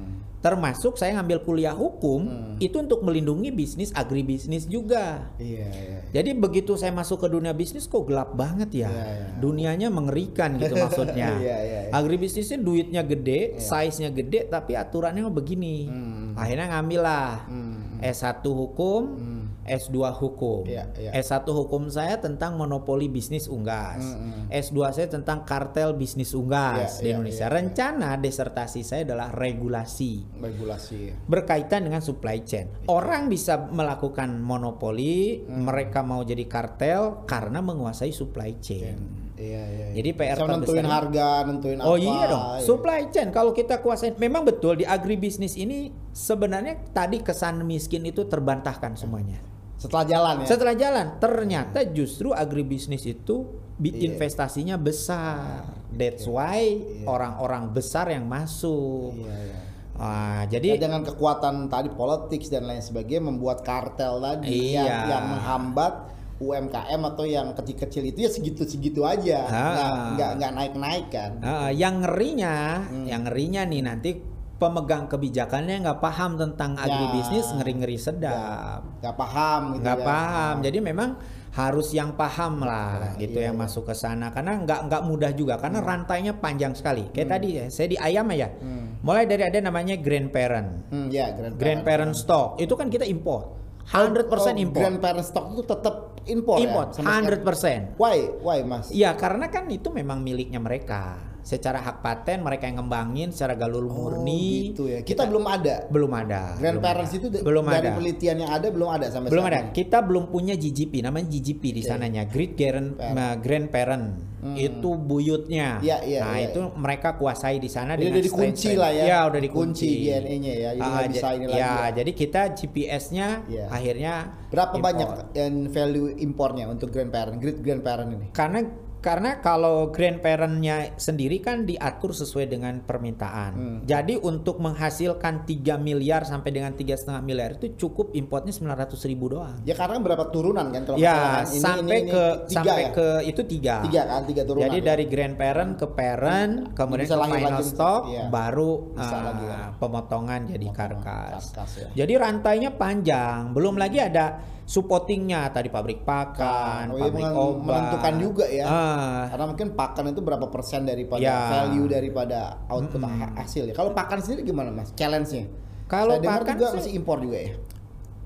Termasuk 0.47 0.95
saya 0.95 1.19
ngambil 1.19 1.43
kuliah 1.43 1.75
hukum 1.75 2.55
itu 2.63 2.79
untuk 2.79 3.03
melindungi 3.03 3.51
bisnis 3.51 3.91
agribisnis 3.91 4.71
juga. 4.71 5.27
Iya, 5.43 5.67
iya. 5.75 5.99
Jadi 6.15 6.39
begitu 6.39 6.79
saya 6.79 6.95
masuk 6.95 7.27
ke 7.27 7.29
dunia 7.35 7.51
bisnis 7.51 7.91
kok 7.91 8.07
gelap 8.07 8.39
banget 8.39 8.87
ya. 8.87 8.89
Iya, 8.89 9.03
iya. 9.11 9.27
Dunianya 9.43 9.89
mengerikan 9.91 10.55
gitu 10.55 10.79
maksudnya. 10.87 11.35
Iya, 11.35 11.57
iya, 11.67 11.81
iya. 11.91 11.91
Agribisnisnya 11.91 12.63
duitnya 12.63 13.03
gede, 13.03 13.59
size-nya 13.59 14.15
gede 14.15 14.47
tapi 14.47 14.79
aturannya 14.79 15.27
begini. 15.27 15.91
Hmm. 15.91 16.39
Akhirnya 16.39 16.79
ngambil 16.79 17.01
lah. 17.03 17.33
Hmm. 17.51 17.99
S1 17.99 18.45
hukum, 18.47 19.03
Hmm. 19.19 19.36
S2 19.67 19.99
hukum. 20.15 20.63
Iya, 20.65 20.87
iya. 20.97 21.11
S1 21.13 21.45
hukum 21.47 21.87
saya 21.87 22.17
tentang 22.17 22.55
monopoli 22.55 23.07
bisnis 23.07 23.47
unggas. 23.47 24.01
Hmm, 24.01 24.47
hmm. 24.47 24.55
S2 24.55 24.79
saya 24.91 25.07
tentang 25.07 25.43
kartel 25.43 25.93
bisnis 25.93 26.33
unggas 26.33 26.99
Iya, 26.99 27.03
di 27.03 27.07
iya, 27.07 27.13
Indonesia. 27.15 27.39
iya, 27.43 27.51
iya. 27.51 27.57
Rencana 27.59 28.11
desertasi 28.17 28.81
saya 28.81 29.03
adalah 29.03 29.29
regulasi 29.31 30.25
Regulasi. 30.39 31.13
berkaitan 31.27 31.85
dengan 31.85 32.01
supply 32.01 32.41
chain. 32.41 32.71
Orang 32.87 33.27
bisa 33.27 33.59
melakukan 33.67 34.39
monopoli, 34.39 35.43
Hmm. 35.43 35.67
mereka 35.67 36.01
mau 36.01 36.23
jadi 36.23 36.47
kartel 36.47 37.27
karena 37.27 37.59
menguasai 37.59 38.11
supply 38.11 38.57
chain. 38.59 39.27
Iya, 39.37 39.63
iya. 39.69 39.87
Jadi 39.93 40.11
PR 40.13 40.33
Bisa 40.33 40.49
nentuin 40.49 40.89
harga, 40.89 41.29
nentuin 41.45 41.77
apa. 41.77 41.85
Oh 41.85 42.01
iya 42.01 42.25
dong, 42.25 42.45
iya. 42.57 42.65
supply 42.65 43.13
chain 43.13 43.29
kalau 43.29 43.53
kita 43.53 43.85
kuasain, 43.85 44.17
memang 44.17 44.49
betul 44.49 44.81
di 44.81 44.89
agribisnis 44.89 45.61
ini 45.61 45.93
sebenarnya 46.09 46.81
tadi 46.91 47.21
kesan 47.21 47.61
miskin 47.61 48.09
itu 48.09 48.25
terbantahkan 48.25 48.97
semuanya. 48.97 49.37
Setelah 49.77 50.05
jalan 50.05 50.35
ya. 50.43 50.47
Setelah 50.49 50.75
jalan, 50.75 51.07
ternyata 51.17 51.85
justru 51.87 52.33
agribisnis 52.33 53.05
itu 53.05 53.45
Iya. 53.77 54.09
investasinya 54.09 54.81
besar. 54.81 55.69
That's 55.93 56.25
why 56.25 56.81
orang-orang 57.05 57.71
besar 57.71 58.09
yang 58.09 58.25
masuk. 58.25 59.13
Iya, 59.21 59.37
iya. 59.37 59.59
Ah, 59.97 60.45
Ya, 60.49 60.61
jadi 60.61 60.77
dengan 60.77 61.01
kekuatan 61.03 61.69
tadi 61.69 61.89
politik 61.89 62.45
dan 62.49 62.65
lain 62.65 62.81
sebagainya 62.81 63.25
membuat 63.27 63.65
kartel 63.65 64.21
tadi 64.21 64.77
Iya. 64.77 64.85
yang, 64.85 65.01
yang 65.09 65.25
menghambat 65.31 65.95
UMKM 66.37 67.01
atau 67.07 67.25
yang 67.25 67.57
kecil-kecil 67.57 68.05
itu 68.07 68.19
ya 68.21 68.29
segitu-segitu 68.29 69.01
aja, 69.03 69.49
Ah. 69.49 70.13
nggak 70.13 70.31
nggak 70.37 70.53
naik-naik 70.53 71.07
kan. 71.09 71.33
Ah, 71.41 71.69
yang 71.69 72.05
ngerinya, 72.05 72.85
Hmm. 72.85 73.05
yang 73.09 73.25
ngerinya 73.25 73.63
nih 73.65 73.81
nanti 73.83 74.11
pemegang 74.57 75.05
kebijakannya 75.05 75.85
nggak 75.85 76.01
paham 76.01 76.41
tentang 76.41 76.75
agribisnis 76.75 77.45
Ya. 77.47 77.55
ngeri-ngeri 77.61 77.99
sedap, 78.01 78.81
Nggak 79.05 79.17
paham 79.17 79.61
gitu 79.77 79.83
nggak 79.85 79.99
ya. 80.01 80.05
paham. 80.05 80.55
Jadi 80.65 80.79
memang 80.81 81.11
harus 81.53 81.89
yang 81.93 82.13
paham 82.13 82.61
lah, 82.61 83.17
gitu 83.17 83.37
iya, 83.37 83.49
yang 83.49 83.57
iya. 83.57 83.63
masuk 83.65 83.89
ke 83.89 83.95
sana. 83.95 84.29
Karena 84.29 84.57
nggak 84.57 84.81
nggak 84.89 85.03
mudah 85.05 85.33
juga, 85.33 85.57
karena 85.57 85.81
rantainya 85.81 86.37
panjang 86.37 86.73
sekali. 86.73 87.09
Kayak 87.13 87.29
tadi 87.33 87.49
ya, 87.53 87.65
saya 87.69 87.89
di 87.89 87.97
ayam 87.97 88.29
ya, 88.33 88.49
Hmm. 88.53 89.01
mulai 89.01 89.25
dari 89.25 89.45
ada 89.45 89.61
namanya 89.61 89.97
grandparent, 89.97 90.89
Hmm, 90.89 91.09
ya, 91.09 91.33
grandparent. 91.33 91.57
grandparent 91.57 92.15
stock, 92.17 92.57
itu 92.57 92.73
kan 92.77 92.89
kita 92.89 93.05
import, 93.05 93.57
100% 93.89 94.57
Oh, 94.57 94.65
import, 94.65 94.83
Grandparent 94.85 95.25
stock 95.25 95.47
itu 95.53 95.63
tetap 95.65 95.95
impor, 96.27 96.57
import, 96.59 96.89
ya? 96.91 96.95
Sampai 96.97 97.13
sekarang. 97.13 97.25
100%. 97.25 97.81
Why? 97.97 98.17
Why, 98.43 98.59
Mas? 98.65 98.87
Iya, 98.91 99.15
karena 99.15 99.47
kan 99.47 99.65
itu 99.69 99.89
memang 99.89 100.21
miliknya 100.21 100.59
mereka. 100.59 101.36
Secara 101.47 101.79
hak 101.79 102.03
paten 102.03 102.43
mereka 102.43 102.67
yang 102.67 102.83
ngembangin 102.83 103.31
secara 103.31 103.55
galur 103.55 103.87
murni. 103.87 104.75
gitu 104.75 104.91
ya. 104.91 105.07
Kita, 105.07 105.31
belum 105.31 105.47
ada. 105.47 105.87
belum 105.87 106.11
ada. 106.11 106.59
Grandparents 106.59 107.15
belum 107.15 107.19
itu 107.23 107.27
ada. 107.29 107.39
da- 107.39 107.45
belum 107.47 107.65
dari 107.65 107.79
ada. 107.79 107.95
penelitian 107.95 108.37
yang 108.43 108.51
ada 108.51 108.67
belum 108.67 108.89
ada 108.91 109.07
sampai 109.07 109.29
Belum 109.31 109.47
ada. 109.47 109.61
Kita 109.71 109.99
belum 110.03 110.25
punya 110.27 110.59
GGP, 110.59 111.07
namanya 111.07 111.31
GGP 111.31 111.63
di 111.71 111.83
Oke. 111.83 111.89
sananya, 111.89 112.27
Great 112.27 112.59
Grand 112.59 112.99
Parent. 112.99 113.39
Grandparent. 113.39 114.07
Itu 114.47 114.95
buyutnya. 114.95 115.79
Iya, 115.79 116.03
iya, 116.03 116.19
nah, 116.23 116.35
iya, 116.35 116.51
itu 116.51 116.61
mereka 116.75 117.15
kuasai 117.15 117.59
di 117.59 117.67
sana 117.67 117.95
dengan 117.95 118.15
udah 118.15 118.23
dikunci 118.23 118.71
lah 118.75 118.91
ya. 118.91 119.05
Iya, 119.07 119.19
udah 119.27 119.41
Dikunci 119.41 119.87
dikunci. 119.87 120.07
DNA-nya 120.07 120.53
ya, 120.55 120.71
jadi 120.73 120.87
nggak 120.87 121.11
bisa 121.11 121.29
ini 121.29 121.43
ya, 121.43 121.51
lagi 121.51 121.59
ya. 121.59 121.87
jadi 121.93 122.11
kita 122.13 122.43
GPS-nya 122.55 123.27
Iya. 123.47 123.65
akhirnya 123.67 124.15
Berapa 124.47 124.75
import. 124.75 124.87
banyak 124.87 125.09
yang 125.35 125.55
value 125.69 126.09
impornya 126.17 126.65
untuk 126.67 126.91
grandparent, 126.91 127.39
great 127.39 127.59
grandparent 127.59 128.11
ini? 128.13 128.27
Karena 128.31 128.63
karena 129.07 129.39
kalau 129.39 129.95
grandparent-nya 129.95 130.99
sendiri 130.99 131.39
kan 131.39 131.63
diatur 131.63 132.11
sesuai 132.11 132.51
dengan 132.51 132.83
permintaan. 132.83 133.51
Hmm. 133.55 133.79
Jadi 133.87 134.19
untuk 134.19 134.59
menghasilkan 134.59 135.47
3 135.47 135.79
miliar 135.79 136.27
sampai 136.27 136.51
dengan 136.51 136.75
tiga 136.75 136.99
setengah 136.99 137.23
miliar 137.23 137.55
itu 137.55 137.79
cukup 137.79 138.11
importnya 138.19 138.51
900 138.51 138.99
ribu 139.07 139.31
doang. 139.31 139.63
Ya 139.63 139.79
karena 139.79 140.03
berapa 140.03 140.27
turunan 140.35 140.75
kan 140.75 140.83
kalau 140.83 140.99
Ya? 140.99 141.47
Ini- 141.47 141.63
sampai 141.63 141.87
ini- 142.03 142.03
ini 142.03 142.11
ke 142.11 142.25
tiga 142.51 142.59
sampai 142.67 142.83
ya? 142.83 142.91
ke 142.91 143.07
itu 143.31 143.43
tiga. 143.47 143.75
tiga 143.87 144.03
kan 144.11 144.23
tiga 144.27 144.43
turunan. 144.43 144.65
Jadi 144.67 144.79
ya? 144.83 144.85
dari 144.91 145.05
grandparent 145.07 145.73
ke 145.79 145.87
parent, 145.87 146.53
kemudian 146.75 147.07
Bisa 147.07 147.15
ke 147.15 147.27
final 147.31 147.53
lagi, 147.55 147.71
stock, 147.71 148.03
iya. 148.11 148.25
baru 148.27 148.73
Bisa 148.91 149.15
uh, 149.15 149.23
lagi 149.23 149.45
kan. 149.47 149.69
pemotongan 149.79 150.41
jadi 150.51 150.67
Pemotongan 150.67 150.99
karkas. 150.99 151.45
karkas 151.55 151.71
ya. 151.79 151.89
Jadi 151.95 152.13
rantainya 152.19 152.71
panjang, 152.75 153.55
belum 153.55 153.79
lagi 153.79 154.03
ada 154.03 154.56
supportingnya 154.67 155.47
tadi 155.49 155.71
pabrik 155.71 156.03
pakan, 156.03 156.91
Oh, 156.91 156.99
iya, 156.99 157.07
pabrik 157.07 157.31
obat. 157.31 157.65
menentukan 157.65 158.15
juga 158.19 158.45
ya. 158.45 158.67
Ah, 158.67 159.23
Karena 159.31 159.47
mungkin 159.47 159.69
pakan 159.73 160.05
itu 160.11 160.21
berapa 160.21 160.47
persen 160.47 160.83
daripada 160.83 161.23
Ya. 161.23 161.39
value 161.49 161.87
daripada 161.87 162.59
output 162.67 162.99
ha- 163.01 163.33
hasil 163.37 163.63
ya. 163.65 163.73
Kalau 163.73 163.95
pakan 163.95 164.19
sendiri 164.19 164.43
gimana 164.45 164.69
mas? 164.69 164.91
Challenge-nya? 164.93 165.47
Kalau 165.87 166.19
pakan 166.19 166.59
juga 166.59 166.75
sih- 166.75 166.79
masih 166.83 166.93
impor 166.95 167.23
juga 167.23 167.39
ya. 167.41 167.55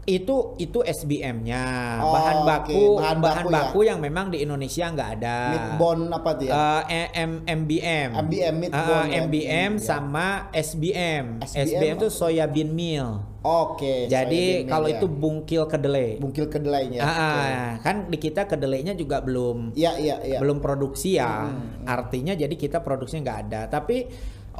itu 0.02 0.56
itu 0.56 0.80
SBM-nya, 0.80 1.62
Oh, 2.00 2.10
bahan 2.10 2.36
baku 2.42 2.82
bahan 2.98 3.18
bahan, 3.20 3.44
baku 3.44 3.48
baku, 3.52 3.78
ya. 3.78 3.92
yang 3.92 3.98
memang 4.00 4.26
di 4.26 4.42
Indonesia 4.42 4.88
nggak 4.88 5.10
ada. 5.14 5.38
Meat 5.52 5.68
bone 5.76 6.02
apa 6.08 6.30
tuh 6.34 6.44
ya? 6.48 6.82
Eh, 6.88 7.08
M 7.14 7.44
MBM, 7.44 8.10
MBM, 8.18 8.54
ya. 8.64 9.06
MBM 9.22 9.70
Hmm, 9.70 9.76
ya. 9.76 9.84
sama 9.86 10.50
SBM. 10.50 11.38
SBM 11.38 11.62
SBM 11.68 11.94
itu 11.94 12.06
soya 12.08 12.48
bean 12.48 12.72
meal. 12.72 13.22
Oke. 13.40 14.04
Jadi 14.04 14.60
soybean 14.60 14.68
kalau 14.68 14.86
meal 14.86 14.96
itu 14.96 15.06
ya. 15.06 15.16
bungkil 15.16 15.62
kedelai. 15.64 16.08
bungkil 16.20 16.46
kedelainya. 16.46 17.00
Ah, 17.00 17.08
Oke. 17.08 17.16
ah, 17.16 17.70
kan 17.80 17.96
di 18.06 18.18
kita 18.18 18.44
kedelainya 18.44 18.92
juga 18.92 19.24
belum 19.24 19.72
Iya 19.72 19.96
iya 19.96 20.16
iya. 20.20 20.38
belum 20.38 20.60
produksi 20.60 21.16
ya. 21.16 21.48
Hmm, 21.48 21.88
Artinya 21.88 22.36
jadi 22.36 22.52
kita 22.52 22.84
produksinya 22.84 23.24
nggak 23.24 23.40
ada. 23.48 23.60
Tapi 23.72 24.04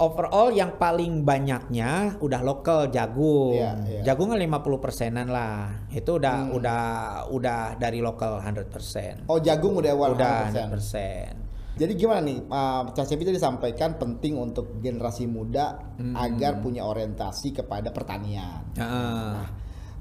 overall 0.01 0.49
yang 0.49 0.81
paling 0.81 1.29
banyaknya 1.29 2.17
udah 2.17 2.41
lokal 2.41 2.89
jagung. 2.89 3.61
Iya, 3.61 3.73
iya. 3.85 4.01
Jagung 4.03 4.33
50 4.33 4.49
persenan 4.81 5.29
lah. 5.29 5.85
Itu 5.93 6.17
udah 6.17 6.49
Hmm. 6.49 6.57
udah 6.57 6.83
udah 7.29 7.61
dari 7.77 8.01
lokal 8.01 8.41
100%. 8.41 9.29
Oh 9.29 9.37
jagung 9.37 9.77
udah 9.77 9.93
awal 9.93 10.17
udah 10.17 10.49
100%. 10.49 11.37
100%. 11.37 11.50
Jadi 11.81 11.93
gimana 11.97 12.21
nih, 12.21 12.45
uh, 12.45 12.93
Cepi 12.93 13.25
tadi 13.25 13.41
sampaikan 13.41 13.97
penting 13.97 14.37
untuk 14.37 14.85
generasi 14.85 15.25
muda 15.25 15.81
Hmm. 15.97 16.13
agar 16.13 16.61
punya 16.61 16.85
orientasi 16.85 17.57
kepada 17.57 17.89
pertanian. 17.89 18.69
Heeh. 18.77 19.33
Nah, 19.33 19.49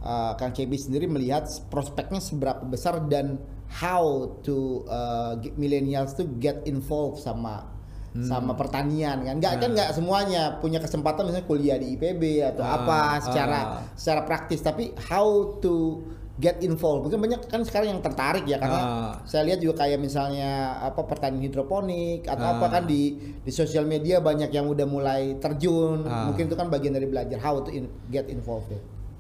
uh, 0.04 0.32
Kang 0.36 0.52
Cepi 0.52 0.76
sendiri 0.76 1.08
melihat 1.08 1.48
prospeknya 1.72 2.20
seberapa 2.20 2.68
besar 2.68 3.08
dan 3.08 3.40
how 3.80 4.28
to 4.44 4.84
uh, 4.92 5.40
millennials 5.56 6.12
to 6.20 6.28
get 6.38 6.68
involved 6.68 7.24
sama 7.24 7.80
Hmm. 8.10 8.26
sama 8.26 8.58
pertanian 8.58 9.22
kan 9.22 9.38
nggak 9.38 9.62
kan 9.62 9.70
nggak 9.70 9.94
semuanya 9.94 10.58
punya 10.58 10.82
kesempatan 10.82 11.30
misalnya 11.30 11.46
kuliah 11.46 11.78
di 11.78 11.94
IPB 11.94 12.42
atau 12.42 12.66
Ah, 12.66 12.82
apa 12.82 13.00
secara 13.22 13.60
ah. 13.62 13.68
secara 13.94 14.26
praktis 14.26 14.66
tapi 14.66 14.98
how 15.14 15.54
to 15.62 16.02
get 16.40 16.58
involved 16.60 17.04
mungkin 17.04 17.20
banyak 17.20 17.46
kan 17.46 17.62
sekarang 17.62 17.94
yang 17.94 18.02
tertarik 18.02 18.44
ya 18.44 18.56
karena 18.58 18.80
Ah. 18.80 19.12
saya 19.24 19.44
lihat 19.44 19.60
juga 19.60 19.84
kayak 19.84 20.00
misalnya 20.00 20.50
apa 20.80 21.04
pertanian 21.04 21.44
hidroponik 21.44 22.24
atau 22.26 22.46
Ah. 22.46 22.56
apa 22.56 22.66
kan 22.70 22.84
di 22.84 23.12
di 23.38 23.52
sosial 23.52 23.84
media 23.84 24.18
banyak 24.20 24.48
yang 24.48 24.66
udah 24.66 24.88
mulai 24.88 25.36
terjun 25.36 26.02
Ah. 26.02 26.26
mungkin 26.26 26.48
itu 26.48 26.56
kan 26.56 26.68
bagian 26.68 26.92
dari 26.92 27.06
belajar 27.06 27.38
how 27.38 27.60
to 27.60 27.70
in- 27.70 27.92
get 28.08 28.26
involved 28.28 28.72
ya. 28.72 28.80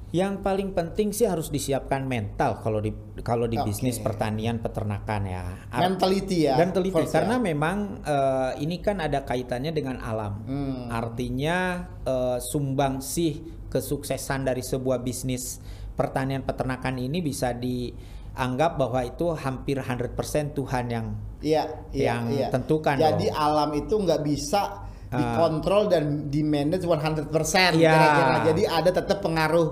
Yang 0.10 0.42
paling 0.42 0.74
penting 0.74 1.14
sih 1.14 1.30
harus 1.30 1.54
disiapkan 1.54 2.02
mental 2.02 2.58
kalau 2.58 2.82
di 2.82 2.90
kalau 3.22 3.46
di 3.46 3.62
Oke. 3.62 3.70
bisnis 3.70 4.00
pertanian 4.00 4.58
peternakan 4.58 5.22
ya. 5.24 5.44
Ar- 5.70 5.86
mentality 5.86 6.50
ya 6.50 6.58
dan 6.58 6.74
teliti 6.74 6.98
first 6.98 7.14
karena 7.14 7.38
ya. 7.38 7.44
memang 7.44 7.78
eh, 8.02 8.52
ini 8.58 8.80
kan 8.80 8.98
ada 8.98 9.22
kaitannya 9.22 9.70
dengan 9.70 10.02
alam. 10.02 10.42
Hmm. 10.42 10.90
Artinya 10.90 11.58
eh, 12.02 12.38
sumbangsih 12.42 13.34
kesuksesan 13.70 14.44
dari 14.44 14.62
sebuah 14.62 14.98
bisnis 15.00 15.62
pertanian 16.00 16.42
peternakan 16.42 16.96
ini 16.98 17.20
bisa 17.20 17.52
dianggap 17.52 18.80
bahwa 18.80 19.04
itu 19.04 19.36
hampir 19.36 19.76
100% 19.78 20.16
Tuhan 20.56 20.86
yang 20.88 21.08
Iya, 21.40 21.64
iya, 21.92 22.16
yang 22.16 22.24
iya. 22.32 22.48
tentukan 22.48 22.96
Jadi 22.96 23.28
dong. 23.28 23.36
alam 23.36 23.70
itu 23.76 23.96
nggak 23.96 24.22
bisa 24.24 24.88
Ah. 25.10 25.18
dikontrol 25.18 25.90
dan 25.90 26.04
di 26.30 26.46
manage 26.46 26.86
100% 26.86 27.74
Iya. 27.76 27.92
kira-kira. 27.92 28.36
Jadi 28.46 28.64
ada 28.64 28.92
tetap 28.94 29.20
pengaruh 29.20 29.68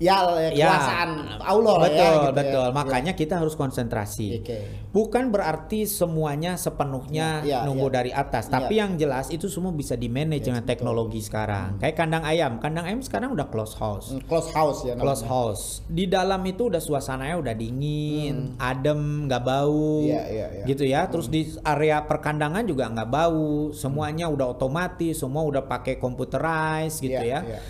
ya 0.00 0.16
Ya, 0.48 0.72
kekuasaan 0.72 1.10
Allah 1.38 1.74
lah 1.76 1.84
betul, 1.84 2.00
ya. 2.00 2.08
gitu 2.10 2.24
ya. 2.24 2.32
betul. 2.34 2.66
Ya. 2.66 2.72
Makanya 2.72 3.12
kita 3.12 3.34
harus 3.36 3.52
konsentrasi. 3.52 4.40
Oke. 4.40 4.58
Bukan 4.90 5.28
berarti 5.28 5.84
semuanya 5.84 6.56
sepenuhnya 6.56 7.44
Ya, 7.44 7.62
ya, 7.62 7.68
nunggu 7.68 7.86
ya. 7.86 7.94
dari 7.94 8.10
atas, 8.10 8.48
Ya. 8.48 8.58
tapi 8.58 8.74
yang 8.74 8.96
jelas 8.96 9.28
itu 9.28 9.46
semua 9.46 9.70
bisa 9.70 9.94
di 9.94 10.08
manage 10.08 10.42
dengan 10.42 10.64
betul. 10.64 10.72
teknologi 10.72 11.20
sekarang. 11.20 11.76
Kayak 11.76 11.94
kandang 11.94 12.24
ayam, 12.24 12.52
kandang 12.58 12.84
ayam 12.84 13.00
sekarang 13.00 13.30
udah 13.30 13.46
close 13.46 13.76
house. 13.76 14.10
Hmm, 14.10 14.24
Close 14.24 14.50
house 14.50 14.80
ya. 14.82 14.96
Close 14.96 15.20
namanya. 15.20 15.30
house. 15.30 15.64
Di 15.84 16.04
dalam 16.06 16.40
itu 16.42 16.62
udah 16.66 16.80
suasananya 16.80 17.36
udah 17.36 17.54
dingin, 17.54 18.56
adem, 18.56 19.28
nggak 19.28 19.42
bau, 19.42 20.00
Hmm. 20.00 20.08
Iya, 20.08 20.22
iya, 20.26 20.46
iya. 20.50 20.64
gitu 20.64 20.82
ya. 20.82 21.00
Terus 21.06 21.28
di 21.28 21.44
area 21.62 22.00
perkandangan 22.00 22.64
juga 22.64 22.88
nggak 22.88 23.10
bau, 23.10 23.44
semuanya 23.70 24.26
udah 24.26 24.48
otomatis, 24.50 25.12
semua 25.14 25.44
udah 25.44 25.62
pakai 25.62 26.00
computerized 26.00 26.98
gitu 26.98 27.20
Iya, 27.20 27.36
ya. 27.36 27.40
iya. 27.46 27.60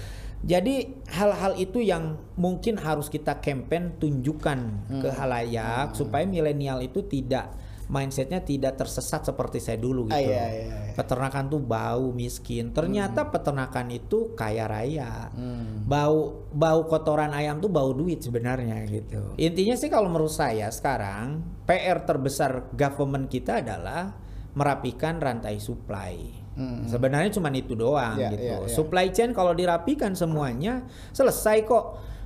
Jadi 0.40 1.05
hal-hal 1.12 1.53
itu 1.55 1.85
yang 1.85 2.16
mungkin 2.35 2.81
harus 2.81 3.12
kita 3.12 3.44
campaign 3.44 4.00
tunjukkan 4.00 4.59
ke 4.88 5.09
Hmm. 5.12 5.18
halayak 5.20 5.92
supaya 5.92 6.24
milenial 6.24 6.81
itu 6.81 7.05
tidak 7.05 7.53
mindsetnya 7.90 8.38
tidak 8.40 8.79
tersesat 8.79 9.26
seperti 9.26 9.59
saya 9.59 9.76
dulu 9.76 10.07
Ah, 10.09 10.16
gitu. 10.16 10.31
iya, 10.31 10.46
iya, 10.48 10.66
iya. 10.88 10.94
Peternakan 10.94 11.50
tuh 11.50 11.59
bau 11.59 12.14
miskin. 12.14 12.70
Ternyata 12.70 13.29
peternakan 13.29 13.90
itu 13.90 14.33
kaya 14.33 14.64
raya. 14.64 15.29
Hmm. 15.35 15.85
Bau 15.85 16.46
bau 16.55 16.87
kotoran 16.87 17.35
ayam 17.35 17.59
tuh 17.59 17.68
bau 17.68 17.90
duit 17.90 18.22
sebenarnya 18.22 18.87
gitu. 18.87 19.35
Intinya 19.37 19.74
sih 19.74 19.90
kalau 19.90 20.07
menurut 20.07 20.31
saya 20.31 20.70
sekarang 20.70 21.42
PR 21.66 22.07
terbesar 22.07 22.70
government 22.72 23.26
kita 23.26 23.59
adalah 23.59 24.14
merapikan 24.55 25.18
rantai 25.18 25.59
supply. 25.59 26.39
Hmm. 26.50 26.82
Sebenarnya 26.84 27.30
cuma 27.30 27.48
itu 27.50 27.72
doang 27.72 28.18
Iya, 28.18 28.30
gitu. 28.34 28.42
iya, 28.42 28.56
iya. 28.62 28.68
Supply 28.68 29.06
chain 29.14 29.30
kalau 29.30 29.54
dirapikan 29.54 30.12
semuanya 30.12 30.82
selesai 31.10 31.62
kok. 31.64 31.84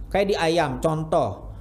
Kayak 0.09 0.27
di 0.31 0.37
ayam 0.39 0.79
contoh. 0.79 1.53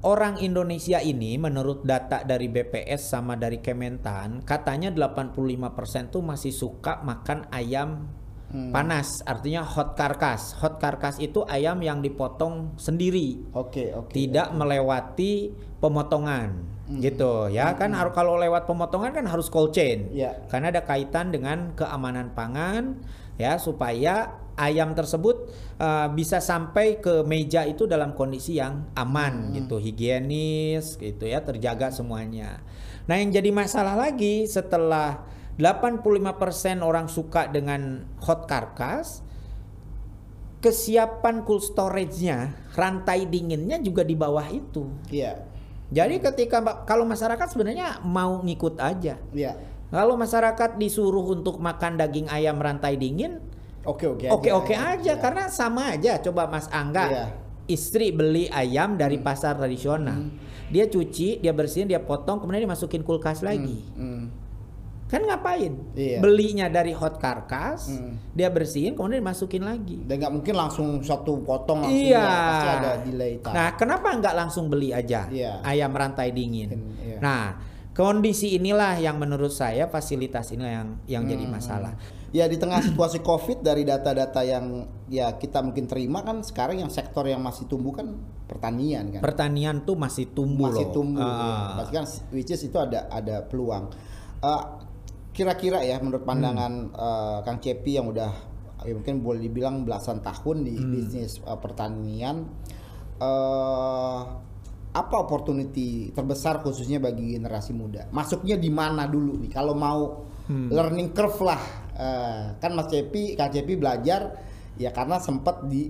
Orang 0.00 0.38
Indonesia 0.38 1.02
ini 1.02 1.34
menurut 1.34 1.82
data 1.82 2.22
dari 2.22 2.46
BPS 2.46 3.10
sama 3.10 3.34
dari 3.34 3.58
Kementan 3.58 4.38
katanya 4.46 4.94
85% 4.94 6.14
tuh 6.14 6.22
masih 6.22 6.54
suka 6.54 7.02
makan 7.02 7.48
ayam 7.50 8.06
Hmm. 8.46 8.70
panas 8.70 9.26
artinya 9.26 9.66
hot 9.66 9.98
karkas. 9.98 10.54
Hot 10.62 10.78
karkas 10.78 11.18
itu 11.18 11.42
ayam 11.50 11.82
yang 11.82 11.98
dipotong 11.98 12.78
sendiri 12.78 13.42
Oke, 13.50 13.90
oke. 13.90 14.14
tidak 14.14 14.54
melewati 14.54 15.50
pemotongan 15.82 16.54
Hmm. 16.86 17.02
gitu 17.02 17.50
ya 17.50 17.74
kan 17.74 17.90
harus 17.90 18.14
kalau 18.14 18.38
lewat 18.38 18.62
pemotongan 18.70 19.10
kan 19.10 19.26
harus 19.26 19.50
cold 19.50 19.74
chain 19.74 20.06
Iya. 20.14 20.46
karena 20.46 20.70
ada 20.70 20.86
kaitan 20.86 21.34
dengan 21.34 21.74
keamanan 21.74 22.30
pangan 22.30 23.02
ya 23.34 23.58
supaya 23.58 24.38
ayam 24.54 24.94
tersebut 24.94 25.50
uh, 25.82 26.06
bisa 26.14 26.38
sampai 26.38 27.02
ke 27.02 27.26
meja 27.26 27.66
itu 27.66 27.90
dalam 27.90 28.14
kondisi 28.14 28.62
yang 28.62 28.86
aman 28.94 29.50
Hmm. 29.50 29.54
gitu 29.58 29.82
higienis 29.82 30.94
gitu 30.94 31.26
ya 31.26 31.42
terjaga 31.42 31.90
semuanya 31.90 32.62
nah 33.10 33.18
yang 33.18 33.34
jadi 33.34 33.50
masalah 33.50 33.98
lagi 33.98 34.46
setelah 34.46 35.26
85% 35.58 36.06
orang 36.86 37.10
suka 37.10 37.50
dengan 37.50 38.06
hot 38.22 38.46
carcass 38.46 39.26
kesiapan 40.56 41.46
cold 41.46 41.62
storage-nya, 41.62 42.50
rantai 42.74 43.28
dinginnya 43.28 43.78
juga 43.78 44.02
di 44.02 44.18
bawah 44.18 44.42
itu. 44.50 44.88
Iya. 45.12 45.46
Jadi 45.86 46.18
ketika 46.18 46.58
kalau 46.82 47.06
masyarakat 47.06 47.46
sebenarnya 47.46 48.02
mau 48.02 48.42
ngikut 48.42 48.82
aja. 48.82 49.18
Iya. 49.30 49.52
Kalau 49.86 50.18
masyarakat 50.18 50.82
disuruh 50.82 51.22
untuk 51.30 51.62
makan 51.62 51.94
daging 51.94 52.26
ayam 52.26 52.58
rantai 52.58 52.98
dingin, 52.98 53.38
Oke, 53.86 54.10
oke. 54.10 54.26
aja. 54.26 54.34
oke-oke 54.34 54.74
aja 54.74 55.14
Iya. 55.14 55.22
karena 55.22 55.46
sama 55.46 55.94
aja. 55.94 56.18
Coba 56.18 56.50
Mas 56.50 56.66
Angga, 56.74 57.06
Iya. 57.06 57.24
istri 57.70 58.10
beli 58.10 58.50
ayam 58.50 58.98
dari 58.98 59.22
pasar 59.22 59.54
tradisional. 59.54 60.26
Dia 60.66 60.90
cuci, 60.90 61.38
dia 61.38 61.54
bersihin, 61.54 61.86
dia 61.86 62.02
potong, 62.02 62.42
kemudian 62.42 62.66
dimasukin 62.66 63.06
kulkas 63.06 63.46
lagi. 63.46 63.86
Hmm. 63.94 64.26
Kan 65.06 65.22
ngapain? 65.22 65.70
Iya. 65.94 66.18
Belinya 66.18 66.66
dari 66.66 66.90
hot 66.90 67.22
carcass, 67.22 67.94
Hmm. 67.94 68.18
dia 68.34 68.50
bersihin 68.50 68.98
kemudian 68.98 69.22
dimasukin 69.22 69.62
lagi. 69.62 70.02
Dan 70.02 70.18
nggak 70.18 70.32
mungkin 70.34 70.54
langsung 70.54 70.98
satu 70.98 71.46
potong 71.46 71.86
langsung 71.86 72.10
Iya. 72.10 72.18
ya, 72.18 72.34
pasti 72.42 72.68
ada 72.68 72.90
delay 73.00 73.34
time. 73.38 73.54
Nah, 73.54 73.68
kenapa 73.74 74.06
nggak 74.10 74.34
langsung 74.34 74.66
beli 74.66 74.90
aja 74.90 75.30
Iya. 75.30 75.62
ayam 75.62 75.94
rantai 75.94 76.34
dingin? 76.34 76.74
Iya. 76.98 77.22
Nah, 77.22 77.54
kondisi 77.94 78.52
inilah 78.52 78.98
yang 78.98 79.16
menurut 79.16 79.48
saya 79.48 79.86
fasilitas 79.86 80.50
ini 80.50 80.66
yang 80.66 80.88
yang 81.06 81.22
jadi 81.24 81.46
Hmm. 81.46 81.54
masalah. 81.54 81.94
Ya 82.34 82.44
di 82.44 82.58
tengah 82.58 82.82
situasi 82.82 83.22
COVID 83.22 83.62
dari 83.62 83.86
data-data 83.86 84.42
yang 84.42 84.84
ya 85.06 85.30
kita 85.32 85.62
mungkin 85.62 85.86
terima 85.86 86.20
kan 86.20 86.42
sekarang 86.42 86.82
yang 86.82 86.90
sektor 86.90 87.22
yang 87.24 87.38
masih 87.38 87.64
tumbuh 87.64 87.94
kan 87.94 88.10
pertanian 88.44 89.08
kan. 89.08 89.22
Pertanian 89.22 89.86
tuh 89.86 89.94
masih 89.94 90.28
tumbuh 90.28 90.66
masih 90.68 90.90
loh. 90.90 90.92
tumbuh. 90.92 91.22
Ah. 91.22 91.38
ya. 91.38 91.76
Pasti 91.78 91.92
kan 91.94 92.04
which 92.34 92.50
is 92.50 92.60
itu 92.60 92.74
ada 92.74 93.06
ada 93.06 93.46
peluang. 93.46 93.88
Eh, 94.36 94.62
kira-kira 95.36 95.84
ya 95.84 96.00
menurut 96.00 96.24
pandangan 96.24 96.72
Hmm. 96.88 96.96
eh, 96.96 97.38
Kang 97.44 97.60
Cepi 97.60 98.00
yang 98.00 98.08
udah 98.08 98.32
ya 98.80 98.92
mungkin 98.96 99.20
boleh 99.20 99.44
dibilang 99.44 99.84
belasan 99.84 100.24
tahun 100.24 100.64
di 100.64 100.74
Hmm. 100.80 100.88
bisnis 100.90 101.44
eh, 101.44 101.58
pertanian 101.60 102.48
eh 103.20 104.20
apa 104.96 105.14
opportunity 105.20 106.08
terbesar 106.08 106.64
khususnya 106.64 106.96
bagi 106.96 107.36
generasi 107.36 107.76
muda? 107.76 108.08
Masuknya 108.08 108.56
di 108.56 108.72
mana 108.72 109.04
dulu 109.04 109.36
nih? 109.36 109.52
Kalau 109.52 109.76
mau 109.76 110.24
Hmm. 110.48 110.72
learning 110.72 111.12
curve 111.12 111.40
lah, 111.44 111.62
Eh, 111.96 112.44
kan 112.60 112.76
Mas 112.76 112.92
Cepi, 112.92 113.40
Kang 113.40 113.48
Cepi 113.48 113.72
belajar 113.72 114.36
ya 114.76 114.92
karena 114.92 115.16
sempat 115.16 115.64
di 115.64 115.88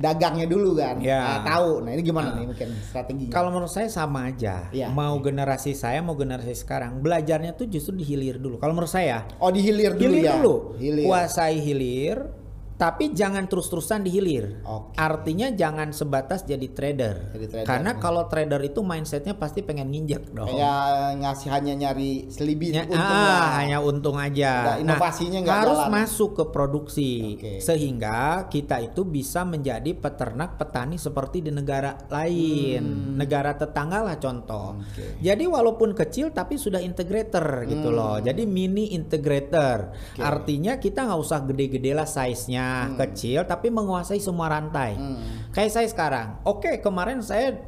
dagangnya 0.00 0.48
dulu 0.48 0.72
kan, 0.74 0.96
Ya. 1.04 1.20
Nah, 1.20 1.38
tahu. 1.44 1.84
Nah 1.84 1.92
ini 1.92 2.00
gimana 2.00 2.32
nih 2.32 2.48
mungkin 2.48 2.72
strateginya? 2.80 3.30
Kalau 3.30 3.52
menurut 3.52 3.68
saya 3.68 3.92
sama 3.92 4.32
aja. 4.32 4.72
Iya. 4.72 4.88
Mau 4.88 5.20
generasi 5.20 5.76
saya 5.76 6.00
mau 6.00 6.16
generasi 6.16 6.56
sekarang, 6.56 7.04
belajarnya 7.04 7.52
tuh 7.52 7.68
justru 7.68 7.92
dihilir 7.94 8.40
dulu. 8.40 8.56
Kalau 8.56 8.72
menurut 8.72 8.88
saya, 8.88 9.28
Oh 9.36 9.52
dihilir 9.52 9.92
dulu 9.92 10.08
hilir 10.16 10.24
ya. 10.24 10.32
dulu. 10.40 10.54
Hilir. 10.80 11.04
Kuasai 11.04 11.60
hilir, 11.60 12.16
tapi 12.80 13.12
jangan 13.12 13.44
terus-terusan 13.44 14.00
dihilir. 14.08 14.64
Oke. 14.64 14.96
Artinya 14.96 15.52
jangan 15.52 15.92
sebatas 15.92 16.48
jadi 16.48 16.64
trader. 16.72 17.36
Jadi 17.36 17.46
trader, 17.52 17.68
Karena 17.68 17.92
ya. 17.92 18.00
kalau 18.00 18.24
trader 18.24 18.56
itu 18.64 18.80
mindsetnya 18.80 19.36
pasti 19.36 19.60
pengen 19.60 19.92
nginjek 19.92 20.32
dong. 20.32 20.48
Kayak 20.48 21.20
ngasih 21.20 21.48
hanya 21.52 21.72
nyari 21.76 22.32
selibit 22.32 22.72
Ya, 22.72 22.88
untung 22.88 23.04
ah, 23.04 23.28
lah. 23.28 23.48
hanya 23.60 23.78
untung 23.84 24.16
aja. 24.16 24.52
Nggak, 24.64 24.76
inovasinya 24.80 25.38
nggak 25.44 25.58
harus 25.60 25.76
jalan. 25.84 25.92
masuk 25.92 26.30
ke 26.40 26.44
produksi 26.48 27.12
Oke. 27.36 27.52
sehingga 27.60 28.48
kita 28.48 28.80
itu 28.80 29.04
bisa 29.04 29.44
menjadi 29.44 29.92
peternak 29.92 30.56
petani 30.56 30.96
seperti 30.96 31.44
di 31.44 31.52
negara 31.52 32.00
lain, 32.08 33.12
negara 33.12 33.60
tetangga 33.60 34.08
lah 34.08 34.16
contoh. 34.16 34.80
Hmm. 34.80 34.88
Oke. 34.88 35.20
Jadi 35.20 35.44
walaupun 35.44 35.92
kecil 35.92 36.32
tapi 36.32 36.56
sudah 36.56 36.80
integrator 36.80 37.68
gitu 37.68 37.92
loh. 37.92 38.16
Jadi 38.24 38.48
mini 38.48 38.96
integrator. 38.96 39.92
Hmm. 39.92 40.16
Oke. 40.16 40.24
Artinya 40.24 40.80
kita 40.80 41.04
nggak 41.04 41.20
usah 41.20 41.44
gede-gede 41.44 41.92
lah 41.92 42.08
size-nya 42.08 42.69
kecil 42.98 43.46
tapi 43.48 43.68
menguasai 43.72 44.20
semua 44.20 44.50
rantai. 44.52 44.96
Hmm. 44.98 45.50
Kayak 45.54 45.72
saya 45.72 45.86
sekarang. 45.90 46.28
Oke, 46.46 46.78
kemarin 46.78 47.22
saya 47.24 47.58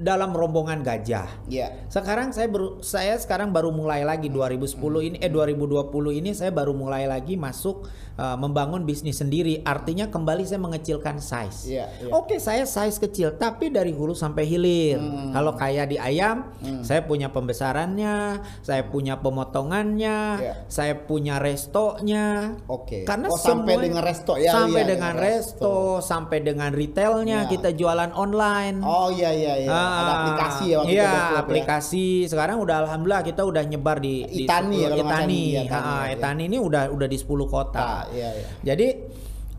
dalam 0.00 0.32
rombongan 0.32 0.80
gajah. 0.80 1.28
Iya. 1.46 1.84
Sekarang 1.92 2.32
saya 2.32 2.48
baru 2.48 2.80
saya 2.80 3.20
sekarang 3.20 3.52
baru 3.52 3.68
mulai 3.68 4.00
lagi 4.00 4.32
2010 4.32 4.80
ini 5.04 5.16
eh 5.20 5.28
2020 5.28 5.92
ini 6.16 6.32
saya 6.32 6.48
baru 6.48 6.72
mulai 6.72 7.04
lagi 7.04 7.36
masuk 7.36 7.84
uh, 8.16 8.36
membangun 8.40 8.88
bisnis 8.88 9.20
sendiri. 9.20 9.60
Artinya 9.60 10.08
kembali 10.08 10.48
saya 10.48 10.56
mengecilkan 10.56 11.20
size. 11.20 11.68
Iya, 11.68 11.86
iya. 12.00 12.10
Oke, 12.16 12.40
saya 12.40 12.64
size 12.64 12.96
kecil 12.96 13.36
tapi 13.36 13.68
dari 13.68 13.92
hulu 13.92 14.16
sampai 14.16 14.48
hilir. 14.48 14.96
Hmm. 14.96 15.36
Kalau 15.36 15.52
kayak 15.52 15.92
di 15.92 16.00
ayam, 16.00 16.48
saya 16.80 17.04
punya 17.04 17.28
pembesarannya, 17.28 18.40
saya 18.64 18.88
punya 18.88 19.20
pemotongannya, 19.20 20.18
Iya. 20.40 20.54
saya 20.72 20.96
punya 20.96 21.36
restonya. 21.36 22.56
Oke. 22.66 23.04
Karena 23.04 23.28
Oh, 23.28 23.36
sampai 23.36 23.76
semua- 23.76 23.84
dengan 23.84 24.02
resto 24.02 24.32
ya, 24.40 24.52
Sampai 24.56 24.80
iya, 24.80 24.88
dengan 24.96 25.12
dengan 25.12 25.16
resto, 25.16 25.74
sampai 26.00 26.38
dengan 26.40 26.70
retailnya 26.72 27.38
Iya. 27.44 27.50
kita 27.50 27.68
jualan 27.72 28.10
online. 28.14 28.80
Oh 28.80 29.08
iya 29.10 29.30
iya 29.32 29.54
iya. 29.60 29.68
Ada 29.90 30.06
Ah, 30.06 30.16
aplikasi 30.16 30.64
ya 30.64 30.76
waktu 30.78 30.92
iya, 30.94 31.02
itu 31.02 31.18
ya? 31.18 31.40
aplikasi. 31.42 32.06
Sekarang 32.24 32.56
udah 32.62 32.76
alhamdulillah 32.86 33.22
kita 33.22 33.42
udah 33.42 33.62
nyebar 33.62 33.98
di 33.98 34.22
di 34.24 34.46
Itani 34.46 34.76
ya, 34.80 34.88
10 34.88 34.96
kalau. 34.96 35.10
Itani. 35.10 35.42
Ha, 35.66 35.80
iya. 36.06 36.14
Itani 36.14 36.42
ini 36.46 36.58
udah 36.58 36.82
udah 36.88 37.08
di 37.10 37.18
10 37.18 37.46
kota. 37.46 37.80
Ah, 37.80 38.02
iya 38.10 38.28
iya. 38.32 38.46
Jadi 38.62 38.88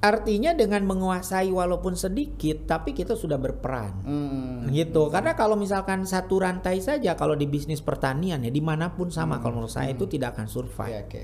artinya 0.01 0.57
dengan 0.57 0.81
menguasai 0.89 1.53
walaupun 1.53 1.93
sedikit 1.93 2.65
tapi 2.65 2.91
kita 2.91 3.13
sudah 3.13 3.37
berperan. 3.37 3.93
Hmm. 4.01 4.65
Gitu. 4.73 5.13
Karena 5.13 5.37
kalau 5.37 5.53
misalkan 5.53 6.09
satu 6.09 6.41
rantai 6.41 6.81
saja 6.81 7.13
kalau 7.13 7.37
di 7.37 7.45
bisnis 7.45 7.85
pertanian 7.85 8.41
ya 8.41 8.49
di 8.49 8.63
mana 8.65 8.89
pun 8.97 9.13
sama 9.13 9.37
kalau 9.37 9.61
menurut 9.61 9.69
saya 9.69 9.93
itu 9.93 10.09
tidak 10.09 10.33
akan 10.33 10.49
survive. 10.49 10.89
Iya, 10.89 11.01
oke. 11.05 11.23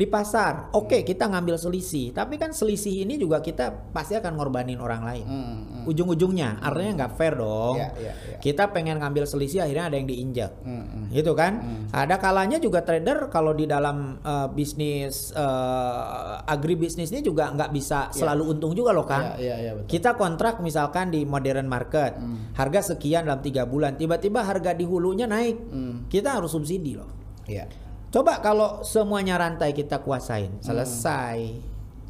Di 0.00 0.08
pasar, 0.08 0.72
oke 0.72 1.04
kita 1.04 1.28
ngambil 1.28 1.60
selisih, 1.60 2.16
tapi 2.16 2.40
kan 2.40 2.56
selisih 2.56 3.04
ini 3.04 3.20
juga 3.20 3.44
kita 3.44 3.92
pasti 3.92 4.16
akan 4.16 4.32
ngorbanin 4.32 4.80
orang 4.80 5.04
lain. 5.04 5.26
Hmm, 5.28 5.56
hmm. 5.60 5.84
Ujung-ujungnya, 5.92 6.56
artinya 6.64 7.04
nggak 7.04 7.12
fair 7.20 7.36
dong. 7.36 7.76
Iya, 7.76 7.92
iya, 8.00 8.12
iya. 8.16 8.36
Kita 8.40 8.72
pengen 8.72 8.96
ngambil 9.04 9.28
selisih, 9.28 9.60
akhirnya 9.60 9.92
ada 9.92 10.00
yang 10.00 10.08
diinjak, 10.08 10.56
Hmm, 10.64 10.88
hmm. 10.88 11.04
gitu 11.12 11.36
kan? 11.36 11.52
Ada 11.92 12.16
kalanya 12.16 12.56
juga 12.56 12.80
trader 12.80 13.28
kalau 13.28 13.52
di 13.52 13.68
dalam 13.68 14.16
uh, 14.24 14.48
bisnis 14.48 15.36
uh, 15.36 16.40
agribisnis 16.48 17.12
ini 17.12 17.20
juga 17.20 17.52
nggak 17.52 17.68
bisa 17.68 18.08
selalu 18.08 18.56
untung 18.56 18.72
juga 18.72 18.96
loh 18.96 19.04
kan? 19.04 19.36
Iya 19.36 19.44
iya 19.44 19.54
iya 19.60 19.72
betul. 19.76 20.00
Kita 20.00 20.16
kontrak 20.16 20.64
misalkan 20.64 21.12
di 21.12 21.28
modern 21.28 21.68
market, 21.68 22.16
harga 22.56 22.96
sekian 22.96 23.28
dalam 23.28 23.44
tiga 23.44 23.68
bulan, 23.68 24.00
tiba-tiba 24.00 24.48
harga 24.48 24.72
di 24.72 24.88
hulunya 24.88 25.28
naik, 25.28 25.60
Hmm. 25.68 26.08
kita 26.08 26.40
harus 26.40 26.56
subsidi 26.56 26.96
loh. 26.96 27.12
Iya. 27.44 27.89
Coba 28.10 28.42
kalau 28.42 28.82
semuanya 28.82 29.38
rantai 29.38 29.70
kita 29.70 30.02
kuasain, 30.02 30.58
selesai. 30.58 31.38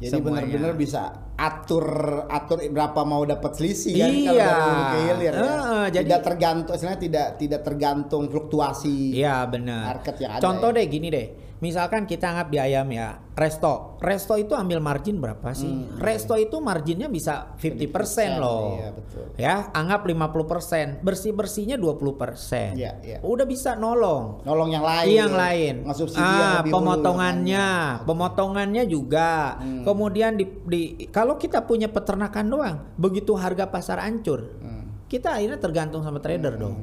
Jadi 0.01 0.17
semuanya. 0.17 0.49
benar-benar 0.49 0.73
bisa 0.73 1.01
atur 1.37 1.85
atur 2.25 2.57
berapa 2.73 3.05
mau 3.05 3.21
dapat 3.21 3.53
selisih 3.53 3.93
kan 3.93 4.09
kalau 4.09 4.33
Iya. 4.33 4.49
dari 4.49 4.61
hulu 4.65 4.81
ke 4.81 4.97
hilir 4.97 5.21
ya. 5.21 5.41
Heeh, 5.45 5.83
jadi- 5.93 6.05
tidak 6.09 6.21
tergantung 6.25 6.73
istilahnya 6.73 7.01
tidak 7.01 7.27
tidak 7.37 7.61
tergantung 7.61 8.23
fluktuasi. 8.25 8.97
Iya 9.13 9.45
benar. 9.45 9.83
Market 9.93 10.15
yang 10.17 10.31
ada 10.33 10.41
Contoh 10.41 10.69
ya. 10.73 10.77
deh 10.81 10.85
gini 10.89 11.07
deh. 11.13 11.27
Misalkan 11.61 12.09
kita 12.09 12.33
anggap 12.33 12.49
di 12.49 12.57
ayam 12.57 12.89
ya, 12.89 13.21
resto. 13.37 14.01
Resto 14.01 14.33
itu 14.33 14.57
ambil 14.57 14.81
margin 14.81 15.21
berapa 15.21 15.53
sih? 15.53 15.69
Resto 16.01 16.33
itu 16.33 16.57
marginnya 16.57 17.05
bisa 17.05 17.53
50% 17.53 18.41
loh. 18.41 18.81
Iya, 18.81 18.89
betul. 18.97 19.25
Ya, 19.37 19.55
anggap 19.69 20.01
50%. 20.09 21.05
Bersih-bersihnya 21.05 21.77
20%. 21.77 22.73
Iya, 22.73 22.97
iya. 23.05 23.17
Udah 23.21 23.45
bisa 23.45 23.77
nolong. 23.77 24.41
Nolong 24.41 24.73
yang 24.73 24.81
lain. 24.81 25.05
Yang 25.13 25.33
lain. 25.37 25.75
Yang 25.85 26.17
ah, 26.17 26.65
hulu 26.65 26.73
pemotongannya, 26.73 27.67
pemotongannya 28.09 28.83
juga. 28.89 29.61
Hmm. 29.61 29.85
Kemudian 29.85 30.41
di, 30.41 30.49
di- 30.65 30.91
kalau 31.13 31.37
kita 31.37 31.61
punya 31.61 31.93
peternakan 31.93 32.45
doang, 32.49 32.75
begitu 32.97 33.37
harga 33.37 33.69
pasar 33.69 34.01
hancur, 34.01 34.49
Hmm. 34.57 35.05
kita 35.05 35.37
akhirnya 35.37 35.61
tergantung 35.61 36.01
sama 36.01 36.17
trader 36.17 36.57
dong. 36.57 36.73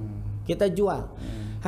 Kita 0.47 0.71
jual. 0.71 1.03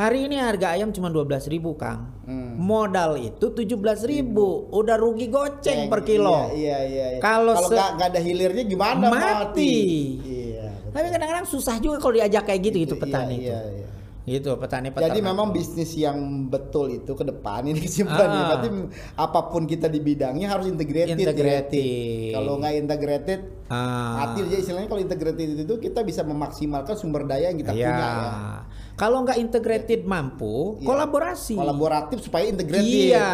Hari 0.00 0.32
ini 0.32 0.40
harga 0.40 0.72
ayam 0.72 0.88
cuma 0.96 1.12
12.000 1.12 1.60
Kang. 1.76 2.08
Hmm. 2.24 2.56
Modal 2.56 3.20
itu 3.20 3.52
17.000, 3.52 4.32
udah 4.72 4.96
rugi 4.96 5.28
goceng 5.28 5.92
per 5.92 6.00
kilo. 6.08 6.48
Iya 6.56 6.56
iya 6.56 6.76
iya. 6.88 7.06
iya. 7.16 7.20
Kalau 7.20 7.52
nggak 7.68 8.08
ada 8.08 8.20
hilirnya 8.20 8.64
gimana 8.64 9.12
Mati. 9.12 9.76
Iya. 10.24 10.72
betul. 10.72 10.96
Tapi 10.96 11.06
kadang-kadang 11.12 11.46
susah 11.46 11.76
juga 11.84 11.96
kalau 12.00 12.14
diajak 12.16 12.48
kayak 12.48 12.60
gitu 12.64 12.76
gitu 12.88 12.94
Iya, 12.96 13.02
petani 13.04 13.34
itu. 13.36 13.44
Iya, 13.52 13.60
iya. 13.76 13.88
Gitu 14.20 14.50
petani 14.56 14.88
Jadi 14.88 14.96
peternak. 14.96 15.28
memang 15.28 15.48
bisnis 15.52 15.90
yang 15.96 16.18
betul 16.48 16.86
itu 16.96 17.12
ke 17.12 17.24
depan 17.28 17.60
ini 17.68 17.80
kesimpulannya. 17.84 18.40
Ah. 18.40 18.48
Berarti 18.56 18.68
apa 19.20 19.40
pun 19.52 19.68
kita 19.68 19.92
di 19.92 20.00
bidangnya 20.00 20.48
harus 20.48 20.64
integrated. 20.64 21.12
ya. 21.12 21.28
Integrated. 21.28 22.32
Kalau 22.40 22.52
nggak 22.56 22.72
integrated, 22.88 23.40
Ah. 23.70 24.26
mati 24.26 24.42
aja 24.42 24.56
istilahnya 24.58 24.90
kalau 24.90 24.98
integrated 24.98 25.62
itu 25.62 25.74
kita 25.78 26.02
bisa 26.02 26.26
memaksimalkan 26.26 26.98
sumber 26.98 27.22
daya 27.22 27.54
yang 27.54 27.58
kita 27.62 27.70
Iya. 27.70 27.86
punya 27.86 28.06
ya. 28.10 28.30
Kalau 28.98 29.24
nggak 29.24 29.38
integrated 29.40 30.04
mampu, 30.04 30.76
Iya. 30.76 30.84
kolaborasi. 30.84 31.56
Kolaboratif 31.56 32.20
supaya 32.20 32.44
integrated. 32.52 32.84
Iya, 33.14 33.32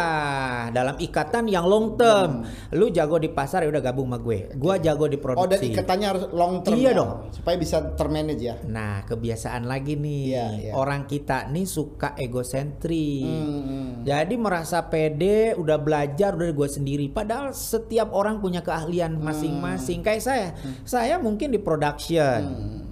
dalam 0.71 0.95
ikatan 0.95 1.51
yang 1.51 1.67
long 1.67 1.99
term. 1.99 2.47
Lu 2.71 2.87
jago 2.87 3.19
di 3.19 3.27
pasar 3.27 3.67
ya 3.67 3.69
udah 3.73 3.83
gabung 3.83 4.07
sama 4.07 4.21
gue. 4.21 4.47
Gua 4.55 4.79
jago 4.79 5.11
di 5.11 5.19
produksi. 5.19 5.43
Oh 5.43 5.49
dan 5.49 5.59
ikatannya 5.59 6.07
harus 6.07 6.23
long 6.31 6.63
term. 6.63 6.77
Iya 6.79 6.91
ya? 6.93 6.99
dong. 7.01 7.11
Supaya 7.35 7.55
bisa 7.59 7.77
termanage 7.99 8.47
ya. 8.47 8.55
Nah, 8.63 9.03
kebiasaan 9.03 9.67
lagi 9.67 9.99
nih. 9.99 10.23
Iya, 10.31 10.45
iya. 10.55 10.71
Orang 10.71 11.03
kita 11.03 11.51
nih 11.51 11.67
suka 11.67 12.15
egosentrik. 12.15 13.27
Hmm. 13.27 14.07
Jadi 14.07 14.39
merasa 14.39 14.87
pede, 14.87 15.51
udah 15.59 15.75
belajar 15.81 16.31
udah 16.31 16.47
gue 16.47 16.69
sendiri. 16.69 17.11
Padahal 17.11 17.51
setiap 17.51 18.15
orang 18.15 18.39
punya 18.39 18.63
keahlian 18.63 19.19
masing-masing. 19.19 19.99
Kayak 19.99 20.23
saya, 20.27 20.47
saya 20.83 21.15
mungkin 21.15 21.55
di 21.55 21.59
production. 21.59 22.39
Hmm. 22.43 22.86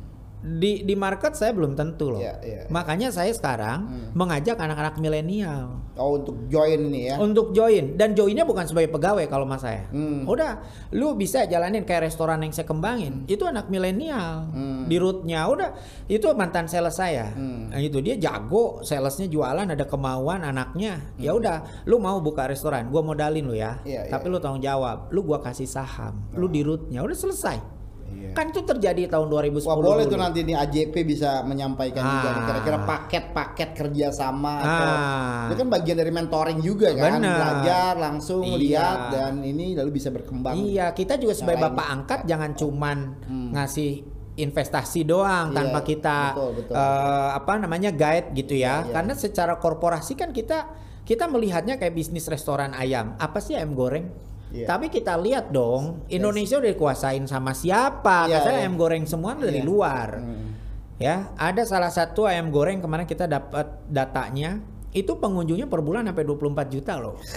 Di 0.46 0.86
di 0.86 0.94
market 0.94 1.34
saya 1.34 1.52
belum 1.58 1.74
tentu 1.74 2.14
loh. 2.14 2.22
Iya, 2.22 2.38
iya. 2.46 2.62
Makanya 2.70 3.10
saya 3.10 3.34
sekarang 3.34 4.14
mengajak 4.14 4.62
anak-anak 4.62 5.02
milenial 5.02 5.82
Oh 5.98 6.20
untuk 6.22 6.46
join 6.52 6.92
ini 6.92 7.10
ya. 7.10 7.16
untuk 7.18 7.56
join 7.56 7.98
dan 7.98 8.14
joinnya 8.14 8.46
bukan 8.46 8.68
sebagai 8.70 8.94
pegawai 8.94 9.26
kalau 9.26 9.48
mas 9.50 9.66
saya. 9.66 9.88
Hmm. 9.90 10.28
Udah, 10.30 10.62
lu 10.94 11.18
bisa 11.18 11.48
jalanin 11.50 11.82
kayak 11.82 12.12
restoran 12.12 12.44
yang 12.46 12.54
saya 12.54 12.68
kembangin. 12.70 13.26
Itu 13.26 13.50
anak 13.50 13.72
milenial 13.74 14.52
Hmm. 14.54 14.86
di 14.86 15.02
rootnya 15.02 15.48
udah 15.50 15.72
itu 16.06 16.28
mantan 16.38 16.70
sales 16.70 16.94
saya. 16.94 17.34
Hmm. 17.34 17.74
Nah, 17.74 17.82
itu 17.82 17.98
dia 18.04 18.20
jago, 18.20 18.84
salesnya 18.86 19.26
jualan, 19.26 19.66
ada 19.66 19.86
kemauan 19.88 20.46
anaknya. 20.46 21.00
Ya 21.18 21.34
udah, 21.34 21.64
lu 21.90 21.98
mau 21.98 22.22
buka 22.22 22.46
restoran, 22.46 22.92
gua 22.94 23.02
modalin 23.02 23.48
lu 23.48 23.56
ya. 23.58 23.82
Hmm. 23.82 23.88
Iya, 23.88 24.02
Tapi 24.14 24.26
iya. 24.30 24.34
lu 24.36 24.38
tanggung 24.38 24.62
jawab, 24.62 25.10
lu 25.10 25.24
gua 25.24 25.40
kasih 25.42 25.66
saham, 25.66 26.22
lu 26.36 26.46
di 26.52 26.62
rootnya 26.62 27.02
udah 27.02 27.18
selesai. 27.18 27.75
Iya. 28.08 28.32
Kan 28.32 28.50
itu 28.50 28.62
terjadi 28.62 29.08
tahun 29.08 29.28
2010 29.28 29.66
Wah 29.66 29.76
boleh 29.76 30.06
dulu. 30.06 30.14
tuh 30.14 30.20
nanti 30.20 30.40
nih 30.42 30.56
AJP 30.56 30.94
bisa 31.04 31.42
menyampaikan 31.42 32.02
juga 32.02 32.30
Ah. 32.30 32.44
kira-kira 32.46 32.78
paket-paket 32.84 33.70
kerjasama 33.74 34.54
atau 34.60 34.88
Ah. 34.88 35.46
itu 35.48 35.56
kan 35.56 35.68
bagian 35.70 35.98
dari 35.98 36.12
mentoring 36.12 36.60
juga 36.60 36.92
kan 36.92 37.18
belajar 37.18 37.94
langsung 37.96 38.44
Iya. 38.44 38.58
lihat 38.58 39.00
dan 39.10 39.34
ini 39.40 39.74
lalu 39.74 39.96
bisa 39.96 40.10
berkembang. 40.10 40.54
Iya, 40.54 40.92
kita 40.92 41.16
juga 41.16 41.34
sebagai 41.34 41.64
bapak 41.64 41.88
angkat 41.88 42.20
jangan 42.24 42.52
cuman 42.54 42.98
Hmm. 43.22 43.50
ngasih 43.52 44.04
investasi 44.36 45.02
doang 45.02 45.50
Iya, 45.50 45.56
tanpa 45.56 45.80
kita 45.82 46.18
betul, 46.32 46.50
betul. 46.60 46.74
eh, 46.76 47.30
apa 47.34 47.54
namanya 47.56 47.90
guide 47.90 48.30
gitu 48.34 48.54
ya. 48.54 48.84
Iya, 48.84 48.84
iya. 48.84 48.94
Karena 48.94 49.14
secara 49.14 49.54
korporasi 49.56 50.14
kan 50.14 50.30
kita 50.30 50.68
kita 51.02 51.26
melihatnya 51.26 51.78
kayak 51.78 51.94
bisnis 51.94 52.26
restoran 52.26 52.74
ayam. 52.74 53.14
Apa 53.16 53.38
sih 53.38 53.54
ayam 53.54 53.72
goreng? 53.72 54.10
Iya. 54.56 54.66
Tapi 54.66 54.88
kita 54.88 55.20
lihat 55.20 55.52
dong, 55.52 56.08
Indonesia 56.08 56.56
udah 56.56 56.72
dikuasain 56.72 57.28
sama 57.28 57.52
siapa? 57.52 58.32
Iya, 58.32 58.40
Katanya 58.40 58.56
iya. 58.56 58.64
ayam 58.64 58.76
goreng 58.76 59.04
semua 59.04 59.36
dari 59.36 59.60
Iya. 59.60 59.68
luar. 59.68 60.10
Hmm. 60.16 60.48
Ya, 60.96 61.28
ada 61.36 61.68
salah 61.68 61.92
satu 61.92 62.24
ayam 62.24 62.48
goreng 62.48 62.80
kemarin 62.80 63.04
kita 63.04 63.28
dapat 63.28 63.68
datanya, 63.86 64.64
itu 64.96 65.12
pengunjungnya 65.12 65.68
per 65.68 65.84
bulan 65.84 66.08
sampai 66.08 66.24
24 66.24 66.72
juta 66.72 66.96
loh. 66.96 67.20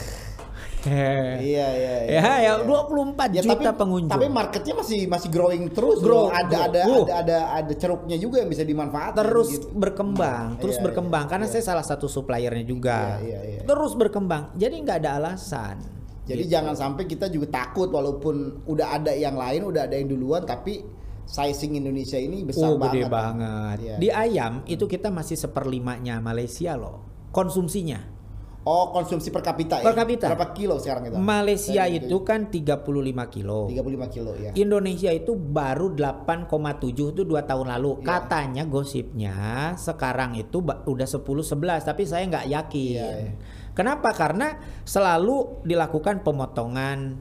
Iya 0.79 1.43
iya 1.43 1.69
iya. 1.75 1.95
ya, 2.07 2.23
ya 2.23 2.35
iya. 2.39 2.53
24 2.63 3.35
Ya, 3.35 3.43
juta 3.43 3.67
tapi, 3.67 3.83
pengunjung. 3.83 4.15
Tapi 4.15 4.31
marketnya 4.31 4.79
masih 4.79 5.11
masih 5.11 5.27
growing 5.29 5.75
terus. 5.75 5.99
Grow. 5.99 6.31
Ada 6.31 6.47
grow. 6.47 6.65
ada, 6.71 6.81
Uh. 6.87 7.03
ada 7.03 7.15
ada 7.19 7.39
ada 7.59 7.73
ceruknya 7.75 8.15
juga 8.15 8.39
yang 8.39 8.49
bisa 8.49 8.63
dimanfaatkan. 8.63 9.19
terus 9.19 9.59
gitu. 9.59 9.75
berkembang, 9.75 10.55
Hmm, 10.55 10.61
terus 10.63 10.79
iya, 10.79 10.85
berkembang 10.87 11.27
iya, 11.27 11.31
karena 11.35 11.47
iya. 11.51 11.53
saya 11.53 11.65
salah 11.67 11.83
satu 11.83 12.07
suppliernya 12.07 12.63
juga. 12.63 13.19
Iya, 13.19 13.27
iya, 13.27 13.41
iya. 13.43 13.61
Terus 13.67 13.93
berkembang. 13.99 14.55
Jadi 14.55 14.75
nggak 14.79 14.99
ada 15.03 15.11
alasan. 15.19 15.98
Jadi 16.29 16.45
Gitu. 16.45 16.53
jangan 16.53 16.77
sampai 16.77 17.05
kita 17.05 17.27
juga 17.27 17.49
takut 17.49 17.89
walaupun 17.89 18.63
udah 18.69 18.95
ada 18.95 19.11
yang 19.11 19.35
lain, 19.35 19.65
udah 19.65 19.89
ada 19.89 19.97
yang 19.97 20.07
duluan 20.07 20.45
tapi 20.45 20.85
sizing 21.25 21.77
Indonesia 21.77 22.17
ini 22.17 22.45
besar 22.45 22.69
Oh, 22.69 22.77
gede 22.79 23.05
banget. 23.05 23.11
banget. 23.11 23.77
Iya. 23.81 23.95
Di 23.97 24.09
ayam 24.09 24.53
itu 24.65 24.85
kita 24.85 25.09
masih 25.09 25.37
seperlimanya 25.37 26.21
Malaysia 26.21 26.77
loh. 26.77 27.01
Konsumsinya. 27.33 28.21
Oh, 28.69 28.93
konsumsi 28.93 29.33
per 29.33 29.41
kapita 29.41 29.81
Per 29.81 29.93
ya? 29.93 29.97
kapita. 29.97 30.29
Berapa 30.29 30.53
kilo 30.53 30.77
sekarang 30.77 31.09
itu? 31.09 31.17
Malaysia 31.17 31.89
Saya 31.89 31.89
itu 31.89 32.17
kan 32.21 32.53
35 32.53 33.25
kilo. 33.25 33.65
35 33.65 34.13
kilo 34.13 34.37
ya. 34.37 34.53
Indonesia 34.53 35.09
itu 35.09 35.33
baru 35.33 35.97
8,7 35.97 37.17
itu 37.17 37.25
dua 37.25 37.49
tahun 37.49 37.73
lalu. 37.73 38.05
Iya. 38.05 38.05
Katanya 38.05 38.63
gosipnya 38.69 39.37
sekarang 39.73 40.37
itu 40.37 40.61
udah 40.61 41.09
10 41.09 41.25
11 41.41 41.81
tapi 41.81 42.05
saya 42.05 42.29
nggak 42.29 42.45
yakin. 42.47 42.93
Iya, 42.93 43.09
iya. 43.25 43.33
Kenapa? 43.79 44.11
Karena 44.11 44.59
selalu 44.83 45.63
dilakukan 45.63 46.27
pemotongan 46.27 47.15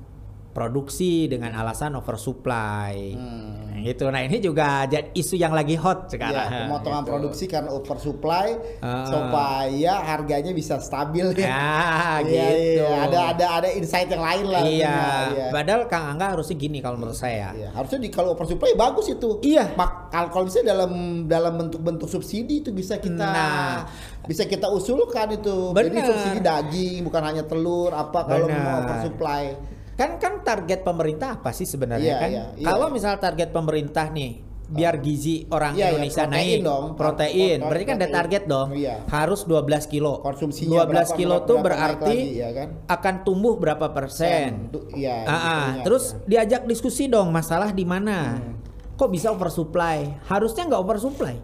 produksi 0.57 1.29
dengan 1.29 1.53
alasan 1.53 1.93
oversupply. 1.93 3.13
Hmm. 3.13 3.69
Nah, 3.69 3.85
gitu. 3.85 4.09
Nah, 4.09 4.25
ini 4.25 4.41
juga 4.41 4.89
jadi 4.89 5.13
isu 5.13 5.37
yang 5.37 5.53
lagi 5.53 5.77
hot 5.77 6.09
sekarang. 6.09 6.33
Ya, 6.49 6.65
pemotongan 6.65 7.05
Gitu. 7.05 7.11
produksi 7.13 7.45
karena 7.45 7.69
oversupply 7.69 8.57
Ah. 8.81 9.05
supaya 9.05 9.93
harganya 10.01 10.49
bisa 10.51 10.81
stabil 10.81 11.29
ya. 11.37 11.45
Ya, 12.25 12.25
gitu. 12.25 12.81
iya. 12.81 13.05
Ada 13.05 13.19
ada 13.29 13.45
ada 13.61 13.69
insight 13.69 14.09
yang 14.09 14.25
lain 14.25 14.45
lah. 14.49 14.65
Iya. 14.65 14.97
iya. 15.29 15.45
Padahal 15.53 15.85
Kang 15.85 16.17
Angga 16.17 16.33
harusnya 16.33 16.57
gini 16.57 16.81
kalau 16.81 16.97
menurut 16.97 17.13
saya. 17.13 17.53
Iya, 17.53 17.69
harusnya 17.77 18.01
di 18.01 18.09
kalau 18.09 18.33
oversupply 18.33 18.73
bagus 18.73 19.13
itu. 19.13 19.37
Iya. 19.45 19.77
Mak, 19.77 20.09
kalau 20.33 20.49
bisa 20.49 20.65
dalam 20.65 20.89
dalam 21.29 21.53
bentuk-bentuk 21.53 22.09
subsidi 22.09 22.65
itu 22.65 22.73
bisa 22.73 22.97
kita 22.97 23.13
Nah. 23.29 23.85
bisa 24.25 24.49
kita 24.49 24.73
usulkan 24.73 25.37
itu. 25.37 25.69
Jadi 25.69 25.87
Benar. 25.93 26.07
subsidi 26.09 26.39
daging 26.41 27.05
bukan 27.05 27.21
hanya 27.21 27.43
telur 27.45 27.93
apa 27.93 28.25
kalau 28.25 28.49
mau 28.49 28.81
oversupply. 28.81 29.76
Kan 29.97 30.15
kan 30.15 30.33
target 30.39 30.85
pemerintah 30.85 31.35
apa 31.35 31.49
sih 31.49 31.65
sebenarnya 31.65 32.05
Iya, 32.07 32.17
kan? 32.17 32.29
iya, 32.29 32.43
iya. 32.53 32.65
Kalau 32.65 32.87
misal 32.87 33.17
target 33.17 33.49
pemerintah 33.49 34.07
nih 34.07 34.45
biar 34.67 34.99
gizi 34.99 35.47
orang 35.47 35.73
Iya, 35.73 35.79
iya, 35.79 35.87
Indonesia 35.89 36.21
protein 36.21 36.35
naik 36.35 36.59
dong. 36.61 36.85
protein, 36.93 37.57
Pro- 37.57 37.67
berarti 37.67 37.85
kan 37.85 37.95
ada 37.95 38.09
target 38.11 38.43
dong. 38.45 38.67
Iya. 38.69 38.95
Harus 39.07 39.41
12 39.41 39.83
kilo. 39.87 40.13
Konsumsinya 40.19 40.69
12 40.77 40.85
berapa- 40.85 41.15
kilo 41.15 41.29
berapa- 41.33 41.47
tuh 41.47 41.57
berapa 41.57 41.79
berarti 41.87 42.17
lagi, 42.19 42.35
ya 42.35 42.49
kan? 42.51 42.67
akan 42.85 43.15
tumbuh 43.23 43.55
berapa 43.55 43.87
persen? 43.89 44.69
Tuh, 44.69 44.83
Iya. 44.91 45.23
Ah, 45.23 45.31
ah. 45.31 45.39
hitungnya, 45.39 45.83
terus 45.83 46.03
iya. 46.05 46.45
diajak 46.45 46.61
diskusi 46.65 47.07
dong 47.07 47.31
masalah 47.31 47.71
di 47.71 47.81
mana? 47.81 48.37
Hmm. 48.37 48.53
Kok 48.93 49.09
bisa 49.09 49.31
oversupply? 49.31 50.19
Harusnya 50.25 50.67
nggak 50.67 50.81
oversupply. 50.83 51.35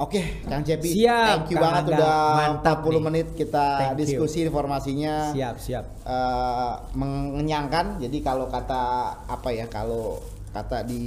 Oke, 0.00 0.40
Kang 0.42 0.64
Cepi. 0.64 0.96
Siap, 0.96 1.44
Thank 1.44 1.52
you 1.52 1.56
Kang 1.56 1.64
banget 1.66 1.84
Angga. 1.84 1.94
udah 1.94 2.16
Mantap 2.34 2.76
40 2.80 2.88
nih. 2.88 3.02
menit 3.02 3.26
kita 3.36 3.66
Thank 3.76 3.92
you. 3.92 3.98
diskusi 4.00 4.38
informasinya. 4.42 5.14
Siap, 5.30 5.56
siap. 5.60 5.84
eh, 6.02 6.72
mengenyangkan. 6.94 8.00
Jadi 8.00 8.18
kalau 8.18 8.48
kata 8.48 8.82
apa 9.22 9.48
ya, 9.50 9.68
kalau 9.68 10.16
kata 10.50 10.82
di 10.82 11.04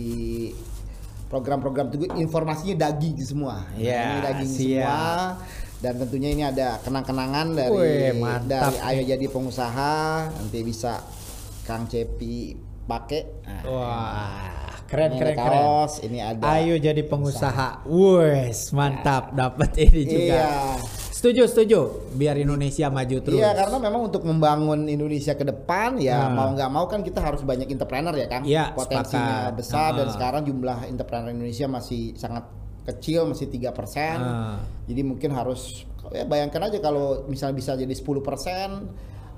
program-program 1.25 1.89
itu 1.89 2.05
informasinya 2.15 2.85
daging 2.85 3.17
semua. 3.19 3.65
Nah, 3.65 3.73
Ya, 3.75 4.01
ini 4.05 4.17
daging 4.21 4.51
siap. 4.51 4.85
semua. 4.85 5.51
Dan 5.81 5.93
tentunya 5.97 6.29
ini 6.29 6.43
ada 6.45 6.79
kenang-kenangan 6.79 7.47
dari 7.51 8.15
mantap 8.15 8.71
dari 8.71 8.77
Ayo 8.95 9.03
Jadi 9.09 9.25
Pengusaha. 9.27 10.29
Nanti 10.31 10.59
bisa 10.61 11.01
Kang 11.65 11.89
Cepi 11.89 12.55
pakai. 12.85 13.21
Nah, 13.43 13.63
Wah, 13.65 14.62
keren 14.85 15.09
ini 15.09 15.19
keren 15.19 15.33
ada 15.33 15.41
keren. 15.41 15.59
kaos, 15.59 15.93
ini 15.99 16.19
ada. 16.19 16.43
Ayo 16.53 16.75
jadi 16.77 17.01
pengusaha. 17.01 17.83
Wes, 17.85 18.69
mantap 18.71 19.31
dapat 19.31 19.71
ini 19.77 20.01
juga. 20.03 20.35
Iya. 20.37 20.51
Setuju, 21.13 21.47
setuju. 21.47 21.79
Biar 22.13 22.35
Indonesia 22.35 22.87
maju 22.87 23.17
terus. 23.17 23.35
Iya 23.35 23.53
karena 23.53 23.77
memang 23.79 24.01
untuk 24.05 24.21
membangun 24.21 24.85
Indonesia 24.85 25.31
ke 25.31 25.41
depan 25.41 25.95
ya 25.97 26.27
Nah. 26.27 26.35
mau 26.35 26.49
nggak 26.51 26.69
mau 26.69 26.85
kan 26.85 26.99
kita 26.99 27.19
harus 27.19 27.41
banyak 27.41 27.65
entrepreneur 27.65 28.11
ya 28.11 28.27
kan 28.27 28.43
Iya, 28.43 28.71
potensinya 28.71 29.47
sepakat. 29.47 29.55
besar 29.55 29.89
dan 29.93 30.07
Ah. 30.07 30.11
sekarang 30.11 30.41
jumlah 30.43 30.77
entrepreneur 30.83 31.31
Indonesia 31.31 31.65
masih 31.65 32.11
sangat 32.13 32.43
kecil 32.83 33.23
masih 33.25 33.47
tiga 33.47 33.71
persen 33.71 34.19
Ah. 34.19 34.59
jadi 34.83 34.99
mungkin 35.01 35.31
harus 35.31 35.87
ya 36.11 36.27
bayangkan 36.27 36.67
aja 36.67 36.77
kalau 36.77 37.23
misalnya 37.25 37.55
bisa 37.55 37.71
jadi 37.73 37.89
10 37.89 38.19
persen 38.19 38.91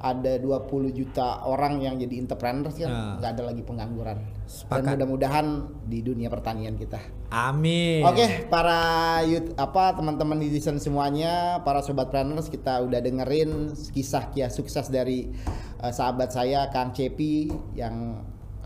ada 0.06 0.38
20 0.38 0.70
juta 0.92 1.42
orang 1.42 1.82
yang 1.82 1.98
jadi 1.98 2.14
entrepreneur 2.16 2.70
kan 2.70 2.86
Ah. 2.86 3.18
nggak 3.18 3.32
ada 3.34 3.44
lagi 3.44 3.62
pengangguran 3.62 4.22
dan 4.22 4.46
Sepakat. 4.46 4.94
mudah-mudahan 4.94 5.46
di 5.84 6.00
dunia 6.00 6.30
pertanian 6.30 6.78
kita 6.78 7.02
Amin. 7.28 8.06
Oke, 8.06 8.46
para 8.46 8.80
youth 9.24 9.58
apa 9.58 9.92
teman-teman 9.92 10.38
netizen 10.38 10.78
semuanya, 10.78 11.58
para 11.60 11.82
sobat 11.82 12.08
planners 12.08 12.48
kita 12.48 12.80
udah 12.80 13.02
dengerin 13.02 13.74
kisah 13.90 14.30
kisah 14.30 14.54
sukses 14.54 14.88
dari 14.88 15.34
eh, 15.76 15.92
sahabat 15.92 16.30
saya 16.30 16.70
Kang 16.70 16.94
Cepi 16.94 17.50
yang 17.74 18.22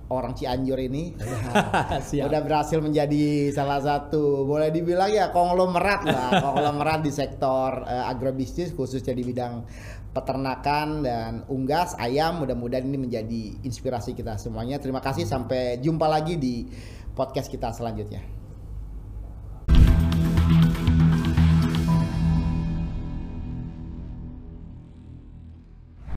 orang 0.08 0.34
Cianjur 0.34 0.75
ini 0.78 1.13
Siap. 2.10 2.25
udah 2.25 2.41
berhasil 2.41 2.78
menjadi 2.78 3.25
salah 3.49 3.80
satu 3.80 4.41
boleh 4.43 4.69
dibilang 4.69 5.08
ya 5.08 5.30
konglomerat 5.30 6.02
lah, 6.04 6.30
konglomerat 6.45 6.99
di 6.99 7.12
sektor 7.12 7.86
eh, 7.86 8.06
agrobisnis 8.06 8.73
khususnya 8.73 9.13
di 9.13 9.23
bidang 9.23 9.63
peternakan 10.15 11.06
dan 11.06 11.32
unggas 11.52 11.93
ayam. 12.00 12.41
Mudah-mudahan 12.41 12.86
ini 12.86 12.98
menjadi 12.98 13.41
inspirasi 13.62 14.17
kita 14.17 14.39
semuanya. 14.41 14.82
Terima 14.82 15.04
kasih 15.04 15.28
sampai 15.28 15.78
jumpa 15.84 16.08
lagi 16.10 16.39
di 16.39 16.65
podcast 17.13 17.52
kita 17.52 17.69
selanjutnya. 17.76 18.38